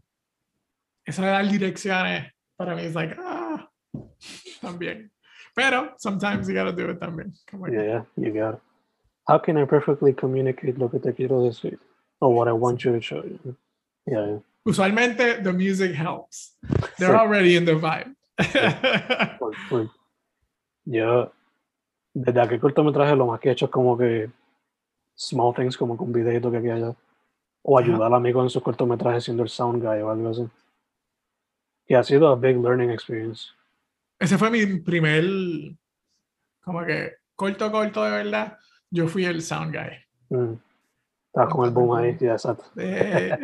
eso 1.06 1.22
de 1.22 1.28
dar 1.28 1.48
direcciones 1.48 2.32
para 2.56 2.76
mí 2.76 2.84
es 2.84 2.94
like, 2.96 3.16
ah, 3.20 3.68
también. 4.62 5.12
Pero 5.56 5.96
sometimes 5.98 6.48
you 6.48 6.54
gotta 6.54 6.72
do 6.72 6.90
it 6.92 7.00
también. 7.00 7.34
Como 7.50 7.68
Yeah, 7.68 7.84
yeah, 7.84 8.06
you 8.16 8.32
got 8.34 8.56
it. 8.56 8.62
How 9.28 9.40
can 9.40 9.58
I 9.58 9.66
perfectly 9.66 10.14
communicate 10.14 10.78
lo 10.78 10.90
que 10.90 11.00
te 11.00 11.14
quiero 11.14 11.42
decir? 11.44 11.80
Or 12.22 12.34
what 12.34 12.48
I 12.48 12.52
want 12.54 12.84
you 12.84 12.92
to 12.94 13.02
show 13.02 13.24
you? 13.24 13.56
Yeah, 14.06 14.26
yeah. 14.28 14.40
Usualmente 14.66 15.42
the 15.44 15.52
music 15.54 15.94
helps. 15.96 16.56
They're 16.98 17.14
Sí. 17.14 17.20
already 17.20 17.56
in 17.56 17.66
the 17.66 17.76
vibe. 17.76 18.16
Full. 19.70 19.90
Yo, 20.86 21.32
desde 22.14 22.40
aquel 22.42 22.60
cortometraje, 22.60 23.16
lo 23.16 23.28
más 23.28 23.40
que 23.40 23.50
he 23.50 23.52
hecho 23.54 23.66
es 23.66 23.72
como 23.72 23.98
que 23.98 24.30
small 25.16 25.54
things, 25.54 25.76
como 25.78 25.98
que 25.98 26.04
un 26.04 26.12
videito 26.14 26.52
que 26.52 26.58
aquí 26.58 26.70
allá. 26.70 26.96
O 27.70 27.78
ayudar 27.78 28.08
al 28.08 28.14
amigo 28.14 28.42
en 28.42 28.50
su 28.50 28.62
cortometraje 28.62 29.20
siendo 29.20 29.44
el 29.44 29.50
sound 29.50 29.84
guy 29.84 30.00
o 30.00 30.10
algo 30.10 30.30
así. 30.30 30.48
Y 31.86 31.96
ha 31.96 32.04
sido 32.04 32.30
a 32.30 32.36
big 32.38 32.56
learning 32.56 32.92
experience. 32.92 33.50
Ese 34.18 34.38
fue 34.38 34.50
mi 34.50 34.80
primer, 34.80 35.26
como 36.64 36.86
que 36.86 37.16
corto, 37.36 37.70
corto 37.70 38.06
de 38.06 38.12
verdad. 38.12 38.58
Yo 38.90 39.10
fui 39.10 39.26
el 39.26 39.42
sound 39.42 39.76
guy. 39.76 39.98
Mm. 40.30 40.54
Estás 41.26 41.54
con 41.54 41.66
el 41.66 41.72
boom 41.72 41.94
ahí, 41.94 42.18
ya 42.18 42.32
exacto. 42.32 42.64
Eh, 42.78 43.38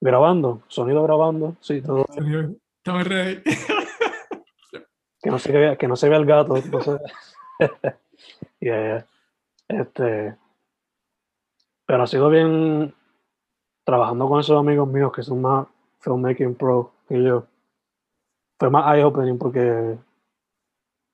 Grabando, 0.00 0.62
sonido 0.68 1.02
grabando, 1.02 1.56
sí, 1.60 1.82
todo. 1.82 2.06
Estamos 2.78 3.06
ready. 3.06 3.42
Que 5.22 5.30
no 5.30 5.38
se 5.38 5.52
vea, 5.52 5.76
que 5.76 5.86
no 5.86 5.94
se 5.96 6.08
vea 6.08 6.16
el 6.16 6.24
gato. 6.24 6.54
No 6.54 6.80
se... 6.80 6.98
Yeah, 8.60 8.60
yeah. 8.60 9.06
Este, 9.68 10.36
pero 11.90 12.04
ha 12.04 12.06
sido 12.06 12.30
bien 12.30 12.94
trabajando 13.84 14.28
con 14.28 14.38
esos 14.38 14.56
amigos 14.56 14.86
míos 14.86 15.10
que 15.12 15.24
son 15.24 15.42
más 15.42 15.66
filmmaking 15.98 16.54
pro 16.54 16.92
que 17.08 17.20
yo. 17.20 17.48
Fue 18.60 18.70
más 18.70 18.94
eye-opening 18.94 19.36
porque 19.36 19.98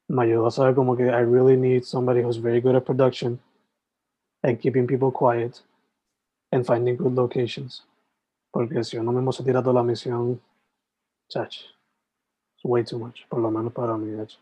me 0.08 0.22
ayudó 0.24 0.48
a 0.48 0.50
saber 0.50 0.74
como 0.74 0.94
que 0.94 1.04
I 1.04 1.24
really 1.24 1.56
need 1.56 1.84
somebody 1.84 2.22
who's 2.22 2.36
very 2.36 2.60
good 2.60 2.76
at 2.76 2.84
production 2.84 3.40
and 4.42 4.58
keeping 4.58 4.86
people 4.86 5.10
quiet 5.10 5.64
and 6.52 6.66
finding 6.66 6.98
good 6.98 7.14
locations. 7.14 7.86
Porque 8.52 8.84
si 8.84 8.98
uno 8.98 9.12
mismo 9.12 9.32
se 9.32 9.44
tira 9.44 9.62
toda 9.62 9.76
la 9.76 9.82
misión, 9.82 10.38
chach, 11.30 11.56
it's 12.54 12.64
way 12.64 12.84
too 12.84 12.98
much, 12.98 13.26
por 13.30 13.40
lo 13.40 13.50
menos 13.50 13.72
para 13.72 13.96
mí, 13.96 14.10
de 14.10 14.24
hecho. 14.24 14.38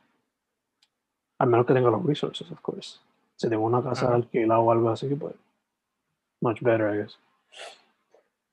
Al 1.39 1.49
menos 1.49 1.64
que 1.64 1.74
tenga 1.74 1.91
los 1.91 2.05
resources, 2.05 2.51
of 2.51 2.61
course. 2.61 2.99
Si 3.37 3.49
tengo 3.49 3.64
una 3.64 3.80
casa 3.80 4.12
alquilada 4.12 4.59
o 4.59 4.72
algo 4.72 4.91
así, 4.91 5.14
pues, 5.14 5.37
much 6.45 6.63
better, 6.63 6.87
I 6.89 6.97
guess. 7.03 7.17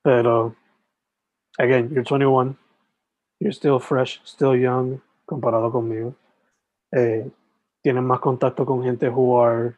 Pero, 0.02 0.56
again, 1.60 1.90
you're 1.92 2.02
21, 2.02 2.56
you're 3.38 3.52
still 3.52 3.78
fresh, 3.78 4.20
still 4.24 4.56
young, 4.56 5.00
comparado 5.28 5.70
conmigo. 5.70 6.16
Eh, 6.92 7.30
tienes 7.84 8.02
más 8.02 8.18
contacto 8.20 8.66
con 8.66 8.82
gente 8.82 9.08
who 9.08 9.36
are 9.36 9.76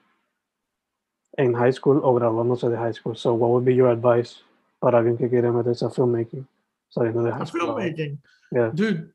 en 1.37 1.53
high 1.53 1.73
school 1.73 2.01
o 2.03 2.15
graduándose 2.15 2.71
de 2.71 2.77
high 2.77 2.93
school. 2.95 3.15
So, 3.17 3.35
what 3.35 3.51
would 3.51 3.65
be 3.65 3.75
your 3.75 3.89
advice 3.91 4.43
para 4.81 4.99
alguien 4.99 5.19
que 5.19 5.29
quiere 5.29 5.51
meterse 5.51 5.85
a 5.85 5.91
filmmaking 5.91 6.47
saliendo 6.89 7.23
de 7.25 7.33
high 7.33 7.43
A 7.43 7.47
school? 7.47 7.61
filmmaking. 7.75 8.19
Yeah. 8.53 8.71
Dude, 8.73 9.13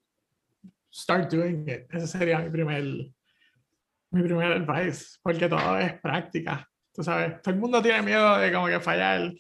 start 0.92 1.30
doing 1.30 1.68
it. 1.68 1.88
Ese 1.94 2.08
sería 2.08 2.40
mi 2.44 2.50
primer, 2.50 2.84
mi 4.12 4.22
primer 4.24 4.52
advice. 4.52 5.18
Porque 5.24 5.48
todo 5.48 5.78
es 5.78 5.94
práctica. 6.02 6.68
Tú 7.00 7.04
sabes, 7.06 7.42
todo 7.42 7.56
el 7.56 7.62
mundo 7.62 7.82
tiene 7.82 8.02
miedo 8.02 8.38
de 8.40 8.52
como 8.52 8.68
que 8.68 8.78
fallar. 8.82 9.32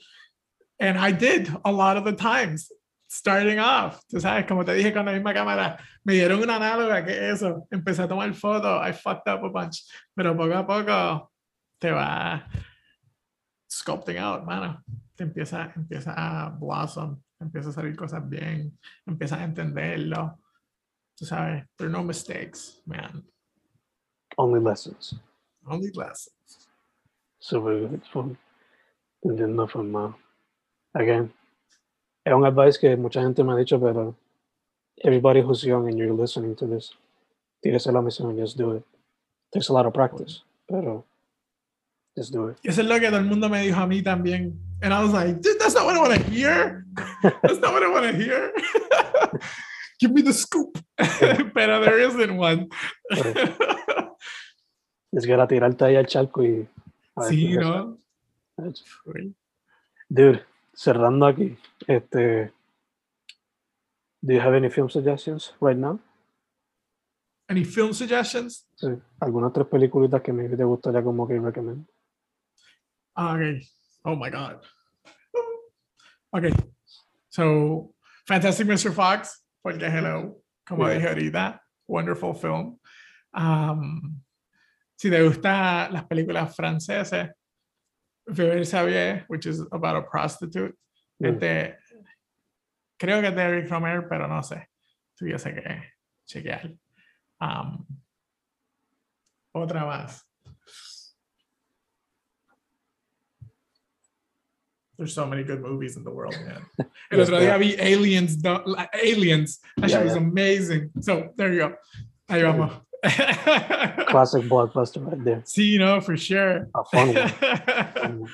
And 0.80 0.98
I 0.98 1.12
did 1.12 1.50
a 1.66 1.70
lot 1.70 1.98
of 1.98 2.06
the 2.06 2.14
times. 2.14 2.72
Starting 3.10 3.60
off, 3.60 4.02
tú 4.08 4.22
sabes, 4.22 4.46
como 4.46 4.64
te 4.64 4.72
dije 4.72 4.94
con 4.94 5.06
la 5.06 5.12
misma 5.12 5.34
cámara, 5.34 5.78
me 6.06 6.14
dieron 6.14 6.42
una 6.42 6.56
análoga 6.56 7.04
que 7.04 7.32
eso, 7.32 7.68
empecé 7.70 8.04
a 8.04 8.08
tomar 8.08 8.34
fotos, 8.34 8.82
I 8.82 8.94
fucked 8.94 9.28
up 9.28 9.44
a 9.44 9.50
bunch, 9.50 9.84
pero 10.16 10.38
poco 10.38 10.54
a 10.54 10.66
poco 10.66 11.32
te 11.80 11.92
va 11.92 12.48
sculpting 13.70 14.20
out, 14.20 14.46
mano. 14.46 14.82
Te 15.18 15.24
empieza, 15.24 15.74
empieza 15.76 16.14
a 16.16 16.52
blossom, 16.52 17.22
empieza 17.42 17.72
a 17.72 17.74
salir 17.74 17.94
cosas 17.98 18.22
bien, 18.30 18.80
empiezas 19.06 19.40
a 19.40 19.44
entenderlo. 19.44 20.40
Tú 21.14 21.26
sabes, 21.26 21.66
there 21.78 21.90
are 21.90 21.92
no 21.92 22.04
mistakes, 22.06 22.82
man. 22.86 23.26
Only 24.38 24.62
lessons. 24.62 25.20
Only 25.68 25.92
lessons. 25.92 26.69
Super 27.40 27.80
good. 27.80 28.02
Fun. 28.12 28.38
Entiendo 29.26 29.70
from 29.70 29.96
uh, 29.96 30.12
again. 30.96 31.32
Es 32.26 32.34
un 32.34 32.46
advice 32.46 32.78
que 32.78 32.96
mucha 32.96 33.22
gente 33.22 33.44
me 33.44 33.54
ha 33.54 33.56
dicho, 33.56 33.80
pero 33.80 34.16
everybody 35.04 35.42
who's 35.42 35.64
young 35.64 35.88
and 35.88 35.98
you're 35.98 36.14
listening 36.14 36.56
to 36.56 36.68
this, 36.68 36.92
tírese 37.64 37.92
la 37.92 38.02
misión, 38.02 38.38
just 38.38 38.58
do 38.58 38.74
it. 38.74 38.84
Takes 39.54 39.70
a 39.70 39.74
lot 39.74 39.86
of 39.86 39.94
practice, 39.94 40.44
pero 40.68 41.06
just 42.16 42.34
do 42.34 42.50
it. 42.50 42.58
Eso 42.64 42.82
es 42.82 42.88
lo 42.88 43.00
que 43.00 43.08
todo 43.08 43.20
el 43.20 43.26
mundo 43.26 43.50
me 43.50 43.64
dijo 43.64 43.82
a 43.82 43.88
mí 43.88 44.04
también. 44.04 44.58
And 44.82 44.94
I 44.94 45.02
was 45.02 45.12
like, 45.12 45.42
dude, 45.42 45.60
that's 45.60 45.76
not 45.76 45.86
what 45.86 45.96
I 45.96 46.00
want 46.00 46.14
to 46.14 46.30
hear. 46.30 46.86
That's 47.24 47.60
not 47.60 47.74
what 47.74 47.84
I 47.84 47.90
want 47.90 48.06
to 48.06 48.14
hear. 48.16 48.54
Give 50.00 50.12
me 50.12 50.22
the 50.22 50.34
scoop. 50.34 50.78
Pero 50.98 51.82
there 51.82 52.00
isn't 52.00 52.38
one. 52.38 52.70
Es 55.12 55.26
que 55.26 55.34
era 55.34 55.48
tirarte 55.48 55.84
ahí 55.86 55.96
al 55.96 56.06
charco 56.06 56.44
y. 56.44 56.68
sí, 57.28 57.58
¿no? 57.58 57.98
Dude, 60.10 60.44
cerrando 60.74 61.26
aquí, 61.28 61.58
este. 61.88 62.52
Do 64.22 64.34
you 64.34 64.42
have 64.42 64.54
any 64.56 64.70
film 64.70 64.90
suggestions 64.90 65.54
right 65.62 65.78
now? 65.78 66.00
Any 67.48 67.64
film 67.64 67.94
suggestions? 67.94 68.68
Sí. 68.76 68.88
Algunas 69.22 69.54
tres 69.54 69.68
películas 69.68 70.22
que 70.22 70.34
maybe 70.34 70.58
te 70.58 70.64
gustaría 70.64 71.02
como 71.04 71.28
que 71.28 71.40
recommend. 71.40 71.88
Ah, 73.16 73.34
Okay. 73.36 73.62
Oh 74.04 74.16
my 74.16 74.30
God. 74.30 74.62
Okay. 76.34 76.52
So, 77.30 77.96
Fantastic 78.28 78.68
Mr. 78.68 78.92
Fox, 78.94 79.44
porque 79.64 79.86
hello, 79.88 80.44
como 80.68 80.86
Yeah. 80.88 80.94
dije 80.96 81.08
ahorita, 81.10 81.62
wonderful 81.88 82.36
film. 82.36 82.80
Um, 83.34 84.22
si 85.00 85.10
te 85.10 85.24
gustan 85.24 85.94
las 85.94 86.04
películas 86.06 86.54
francesas, 86.54 87.30
Vivre 88.28 88.66
Xavier, 88.66 89.24
which 89.30 89.46
is 89.46 89.62
about 89.72 89.96
a 89.96 90.06
prostitute, 90.06 90.76
Mm. 91.22 91.26
este, 91.26 91.78
creo 92.98 93.22
que 93.22 93.28
es 93.28 93.36
de 93.36 93.42
Eric 93.42 93.70
Romer, 93.70 94.08
pero 94.10 94.28
no 94.28 94.42
sé. 94.44 94.68
Tuviese 95.18 95.54
que 95.54 95.94
chequear. 96.26 96.74
Um, 97.42 97.86
otra 99.54 99.86
más. 99.86 100.26
There's 104.98 105.14
so 105.14 105.26
many 105.26 105.44
good 105.44 105.62
movies 105.62 105.96
in 105.96 106.04
the 106.04 106.12
world, 106.12 106.36
man. 106.46 106.66
El 107.12 107.22
otro 107.22 107.40
día 107.40 107.58
vi 107.58 107.76
Aliens, 107.80 108.38
Aliens. 108.94 109.60
That 109.78 109.90
shit 109.90 110.00
Yeah, 110.00 110.04
was 110.04 110.14
yeah. 110.16 110.20
amazing. 110.22 110.92
So, 111.02 111.34
there 111.38 111.54
you 111.54 111.60
go. 111.70 111.76
Ahí 112.30 112.44
vamos. 112.44 112.82
Classic 114.10 114.44
blockbuster 114.44 115.02
right 115.06 115.24
there. 115.24 115.42
sí, 115.46 115.78
no, 115.78 116.02
for 116.02 116.18
sure. 116.18 116.68
A 116.76 116.84
fun 116.84 117.10
one. 117.16 117.30
fun 117.94 118.20
one. 118.22 118.32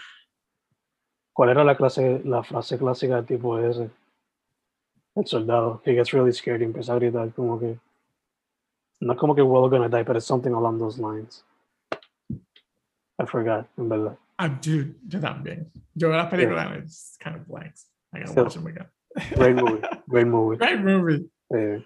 ¿Cuál 1.35 1.49
era 1.49 1.63
la 1.63 1.75
clase, 1.75 2.21
la 2.23 2.43
frase 2.43 2.77
clásica 2.77 3.15
del 3.15 3.25
tipo 3.25 3.57
ese? 3.59 3.89
El 5.15 5.25
soldado. 5.27 5.81
He 5.85 5.93
gets 5.93 6.13
really 6.13 6.31
scared 6.31 6.61
y 6.61 6.65
empieza 6.65 6.93
a 6.93 6.99
gritar 6.99 7.33
como 7.33 7.59
que. 7.59 7.77
No 9.01 9.15
como 9.15 9.35
que 9.35 9.41
we're 9.41 9.57
all 9.61 9.69
gonna 9.69 9.89
die, 9.89 10.03
but 10.03 10.15
it's 10.15 10.25
something 10.25 10.53
along 10.53 10.79
those 10.79 10.97
lines. 10.97 11.43
I 13.19 13.25
forgot, 13.25 13.67
en 13.77 13.89
verdad. 13.89 14.17
Ah, 14.39 14.47
dude, 14.47 14.95
yo 15.07 15.19
también. 15.19 15.67
Yo 15.93 16.09
veo 16.09 16.17
las 16.17 16.29
películas 16.29 16.67
and 16.67 16.83
it's 16.83 17.17
kind 17.21 17.35
of 17.35 17.45
blanks. 17.47 17.85
I 18.13 18.19
gotta 18.19 18.31
Still. 18.31 18.43
watch 18.45 18.53
them 18.55 18.67
again. 18.67 18.87
Great 19.35 19.55
movie. 19.55 19.81
Great 20.09 20.27
movie. 20.27 20.57
Great 20.57 20.79
movie. 20.81 21.29
Eh, 21.53 21.79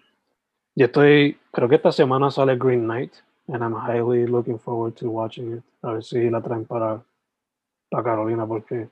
yo 0.75 0.85
estoy, 0.85 1.37
creo 1.51 1.67
que 1.67 1.75
esta 1.75 1.91
semana 1.91 2.31
sale 2.31 2.57
Green 2.57 2.85
Knight, 2.85 3.13
and 3.47 3.63
I'm 3.63 3.73
highly 3.73 4.25
looking 4.25 4.59
forward 4.59 4.95
to 4.97 5.09
watching 5.09 5.57
it. 5.57 5.63
A 5.81 5.93
ver 5.93 6.03
si 6.03 6.29
la 6.29 6.41
traen 6.41 6.65
para, 6.65 7.03
para 7.89 8.03
Carolina, 8.03 8.45
porque 8.45 8.89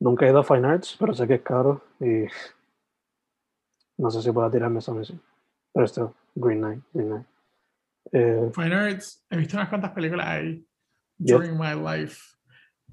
nunca 0.00 0.26
he 0.26 0.30
ido 0.30 0.40
a 0.40 0.44
Fine 0.44 0.66
Arts, 0.66 0.96
pero 0.98 1.14
sé 1.14 1.26
que 1.26 1.34
es 1.34 1.42
caro 1.42 1.82
y 2.00 2.26
no 3.98 4.10
sé 4.10 4.22
si 4.22 4.32
pueda 4.32 4.50
tirarme 4.50 4.80
esa 4.80 4.92
misión. 4.92 5.20
Pero 5.72 5.86
esto, 5.86 6.14
Green 6.34 6.60
Knight, 6.60 6.82
Green 6.92 7.08
Knight. 7.08 7.26
Eh, 8.12 8.50
Fine 8.54 8.74
Arts, 8.74 9.24
he 9.30 9.36
visto 9.36 9.56
unas 9.56 9.68
cuantas 9.68 9.92
películas 9.92 10.26
ahí 10.26 10.64
during 11.18 11.56
my 11.56 11.74
life 11.74 12.36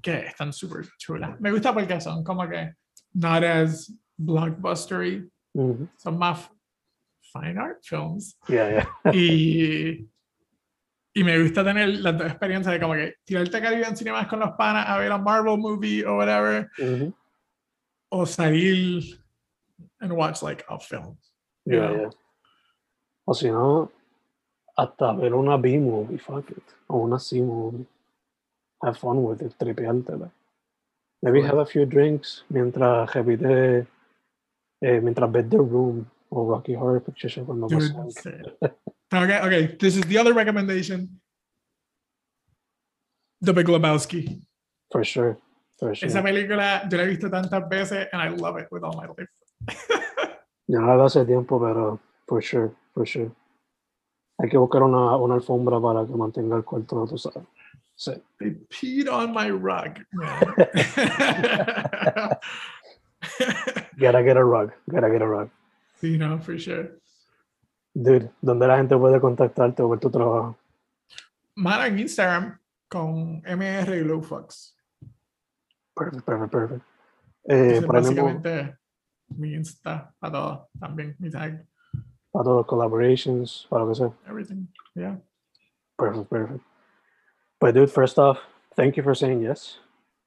que 0.01 0.25
están 0.25 0.53
súper 0.53 0.87
chulas. 0.97 1.39
Me 1.39 1.51
gusta 1.51 1.73
porque 1.73 1.99
son 1.99 2.23
como 2.23 2.47
que 2.47 2.73
not 3.13 3.43
as 3.43 3.93
blockbustery, 4.17 5.29
ujú, 5.53 5.87
son 5.97 6.17
más 6.17 6.49
fine 7.31 7.57
art 7.57 7.83
films. 7.83 8.37
yeah, 8.47 8.69
yeah. 8.69 9.11
Y, 9.13 10.07
y 11.13 11.23
me 11.23 11.41
gusta 11.41 11.63
tener 11.63 11.89
las 11.99 12.17
dos 12.17 12.27
experiencias 12.27 12.73
de 12.73 12.79
como 12.79 12.93
que 12.93 13.15
tirarte 13.25 13.57
a 13.57 13.61
Caribbean 13.61 13.95
Cinemas 13.95 14.27
con 14.27 14.39
los 14.39 14.51
panas 14.51 14.87
a 14.87 14.97
ver 14.97 15.11
a 15.11 15.17
Marvel 15.17 15.57
movie 15.57 16.05
o 16.05 16.17
whatever, 16.17 16.69
ujú, 16.77 17.13
o 18.09 18.25
salir 18.25 19.19
and 19.99 20.11
watch 20.13 20.41
like 20.41 20.63
a 20.69 20.79
film. 20.79 21.17
yeah, 21.65 21.91
yeah. 21.91 22.09
O 23.25 23.33
si 23.33 23.49
no, 23.49 23.91
hasta 24.75 25.13
ver 25.13 25.33
una 25.33 25.55
B-movie, 25.57 26.17
fuck 26.17 26.49
it. 26.49 26.63
O 26.87 26.97
una 26.97 27.19
C-movie. 27.19 27.85
Have 28.81 28.97
fun 28.97 29.23
with 29.23 29.41
it, 29.43 29.55
tripeártela. 29.59 30.31
Maybe 31.21 31.43
have 31.43 31.59
a 31.59 31.65
few 31.67 31.85
drinks 31.85 32.43
mientras 32.49 33.13
repite, 33.13 33.85
eh, 34.81 34.99
mientras 35.01 35.31
ves 35.31 35.49
The 35.49 35.57
Room 35.57 36.09
o 36.31 36.49
Rocky 36.49 36.75
Horror 36.75 37.03
Picture 37.03 37.29
Show 37.29 37.45
cuando 37.45 37.67
Dude, 37.67 37.93
pasa. 37.93 38.31
Okay, 39.13 39.39
okay, 39.41 39.67
this 39.77 39.97
is 39.97 40.03
the 40.05 40.17
other 40.17 40.33
recommendation. 40.33 41.19
The 43.41 43.53
Big 43.53 43.67
Lebowski. 43.67 44.41
For 44.91 45.03
sure. 45.03 45.37
for 45.81 45.95
sure. 45.95 46.07
Esa 46.07 46.21
película 46.21 46.87
yo 46.89 46.97
la 46.97 47.03
he 47.03 47.07
visto 47.07 47.29
tantas 47.29 47.67
veces 47.67 48.07
and 48.13 48.21
I 48.21 48.29
love 48.29 48.57
it 48.57 48.67
with 48.71 48.83
all 48.83 48.95
my 48.95 49.07
life. 49.07 49.27
No 50.67 50.95
la 50.95 51.05
hace 51.05 51.25
tiempo, 51.25 51.59
pero 51.59 51.99
for 52.27 52.41
sure, 52.41 52.71
for 52.93 53.05
sure. 53.05 53.31
Hay 54.39 54.49
que 54.49 54.57
buscar 54.57 54.83
una, 54.83 55.17
una 55.17 55.35
alfombra 55.35 55.81
para 55.81 56.05
que 56.05 56.15
mantenga 56.15 56.55
el 56.55 56.63
cuarto, 56.63 57.05
tú 57.05 57.17
sabes. 57.17 57.43
Sí. 57.95 58.13
They 58.39 58.51
peed 58.69 59.09
on 59.09 59.33
my 59.33 59.49
rug. 59.49 59.99
Gotta 63.99 64.23
get 64.23 64.37
a 64.37 64.43
rug, 64.43 64.71
gotta 64.89 65.09
get 65.09 65.21
a 65.21 65.27
rug. 65.27 65.49
sí, 66.01 66.17
no, 66.17 66.39
for 66.39 66.59
sure. 66.59 66.99
Dude, 67.93 68.31
¿dónde 68.41 68.67
la 68.67 68.77
gente 68.77 68.97
puede 68.97 69.19
contactarte 69.19 69.81
o 69.83 69.89
ver 69.89 69.99
tu 69.99 70.09
trabajo? 70.09 70.57
Mara 71.55 71.87
en 71.87 71.99
Instagram 71.99 72.57
con 72.87 73.41
MR 73.45 73.97
y 73.97 74.03
Glow 74.03 74.21
Fox. 74.21 74.77
Perfect, 75.93 76.25
perfect, 76.25 76.51
perfect. 76.51 76.83
Eh, 77.43 77.81
por 77.85 77.95
básicamente 77.95 78.77
mi 79.29 79.53
Insta 79.53 80.13
para 80.19 80.33
todo. 80.33 80.69
También 80.79 81.15
mi 81.19 81.29
tag, 81.29 81.65
para 82.31 82.43
todos 82.43 82.57
los 82.57 82.65
collaborations, 82.65 83.67
para 83.69 83.83
lo 83.83 83.89
que 83.89 83.95
sea. 83.95 84.11
everything. 84.27 84.67
Yeah. 84.95 85.19
Perfect, 85.97 86.29
perfect. 86.29 86.63
Pues, 87.59 87.73
dude, 87.73 87.89
first 87.89 88.17
off, 88.17 88.39
thank 88.75 88.95
you 88.95 89.03
for 89.03 89.15
saying 89.15 89.41
yes. 89.41 89.79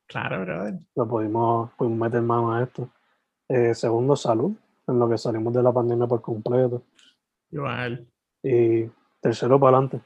Claro, 0.08 0.44
brother. 0.44 0.78
Lo 0.94 1.06
pudimos, 1.06 1.70
pudimos 1.76 1.98
meter 1.98 2.22
mano 2.22 2.52
a 2.52 2.62
esto. 2.62 2.90
Eh, 3.48 3.74
segundo, 3.74 4.16
salud, 4.16 4.54
en 4.86 4.98
lo 4.98 5.08
que 5.08 5.18
salimos 5.18 5.52
de 5.52 5.62
la 5.62 5.72
pandemia 5.72 6.06
por 6.06 6.20
completo. 6.20 6.82
Igual. 7.50 8.06
Y 8.42 8.84
tercero, 9.20 9.58
para 9.58 9.78
adelante. 9.78 10.00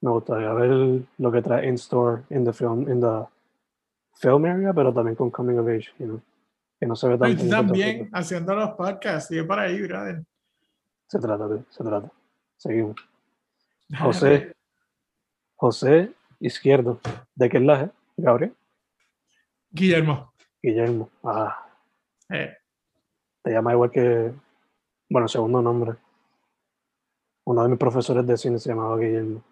Me 0.00 0.10
gustaría 0.10 0.52
ver 0.52 1.02
lo 1.18 1.32
que 1.32 1.42
trae 1.42 1.68
in 1.68 1.74
store 1.74 2.22
in 2.30 2.44
the 2.44 2.52
film, 2.52 2.88
in 2.90 3.00
the 3.00 3.24
film 4.14 4.44
area, 4.44 4.72
pero 4.72 4.92
también 4.92 5.14
con 5.14 5.30
coming 5.30 5.58
of 5.58 5.68
age, 5.68 5.88
you 5.98 6.06
know, 6.06 6.20
que 6.78 6.86
no 6.86 6.96
se 6.96 7.08
ve 7.08 7.14
Y 7.14 7.18
Puerto 7.18 7.48
también 7.48 8.10
haciendo 8.12 8.54
los 8.54 8.70
podcasts. 8.70 9.28
Sigue 9.28 9.44
por 9.44 9.58
ahí, 9.58 9.80
brother. 9.80 10.24
Se 11.06 11.18
trata, 11.18 11.46
se 11.68 11.84
trata. 11.84 12.10
Seguimos. 12.56 12.96
José, 14.00 14.52
José 15.54 16.12
Izquierdo. 16.40 16.98
¿De 17.34 17.48
qué 17.48 17.60
laje? 17.60 17.90
Gabriel. 18.16 18.54
Guillermo. 19.70 20.32
Guillermo. 20.60 21.10
Ah, 21.22 21.66
Eh, 22.30 22.56
te 23.42 23.50
llama 23.50 23.72
igual 23.72 23.90
que, 23.90 24.32
bueno, 25.10 25.28
segundo 25.28 25.60
nombre. 25.62 25.94
Uno 27.44 27.62
de 27.62 27.68
mis 27.68 27.78
profesores 27.78 28.26
de 28.26 28.36
cine 28.36 28.58
se 28.58 28.68
llamaba 28.68 28.96
Guillermo. 28.98 29.42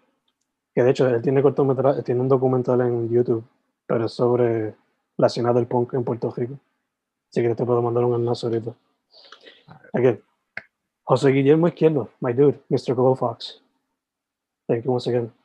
Que 0.73 0.83
de 0.83 0.91
hecho, 0.91 1.07
él 1.07 1.21
tiene 1.21 1.41
cortometraje, 1.41 2.03
tiene 2.03 2.21
un 2.21 2.29
documental 2.29 2.79
en 2.81 3.09
YouTube, 3.09 3.43
pero 3.85 4.05
es 4.05 4.13
sobre 4.13 4.75
la 5.17 5.27
escena 5.27 5.51
del 5.51 5.67
punk 5.67 5.93
en 5.93 6.03
Puerto 6.03 6.31
Rico. 6.31 6.57
Si 7.29 7.41
quieres 7.41 7.57
te 7.57 7.65
puedo 7.65 7.81
mandar 7.81 8.05
un 8.05 8.15
enlace 8.15 8.45
ahorita. 8.45 8.73
Again, 9.93 10.21
José 11.03 11.29
Guillermo 11.31 11.67
Izquierdo, 11.67 12.09
my 12.21 12.33
dude, 12.33 12.61
Mr. 12.69 12.95
Glow 12.95 13.15
Fox. 13.15 13.61
Thank 14.67 14.85
you 14.85 14.91
once 14.93 15.09
again. 15.09 15.40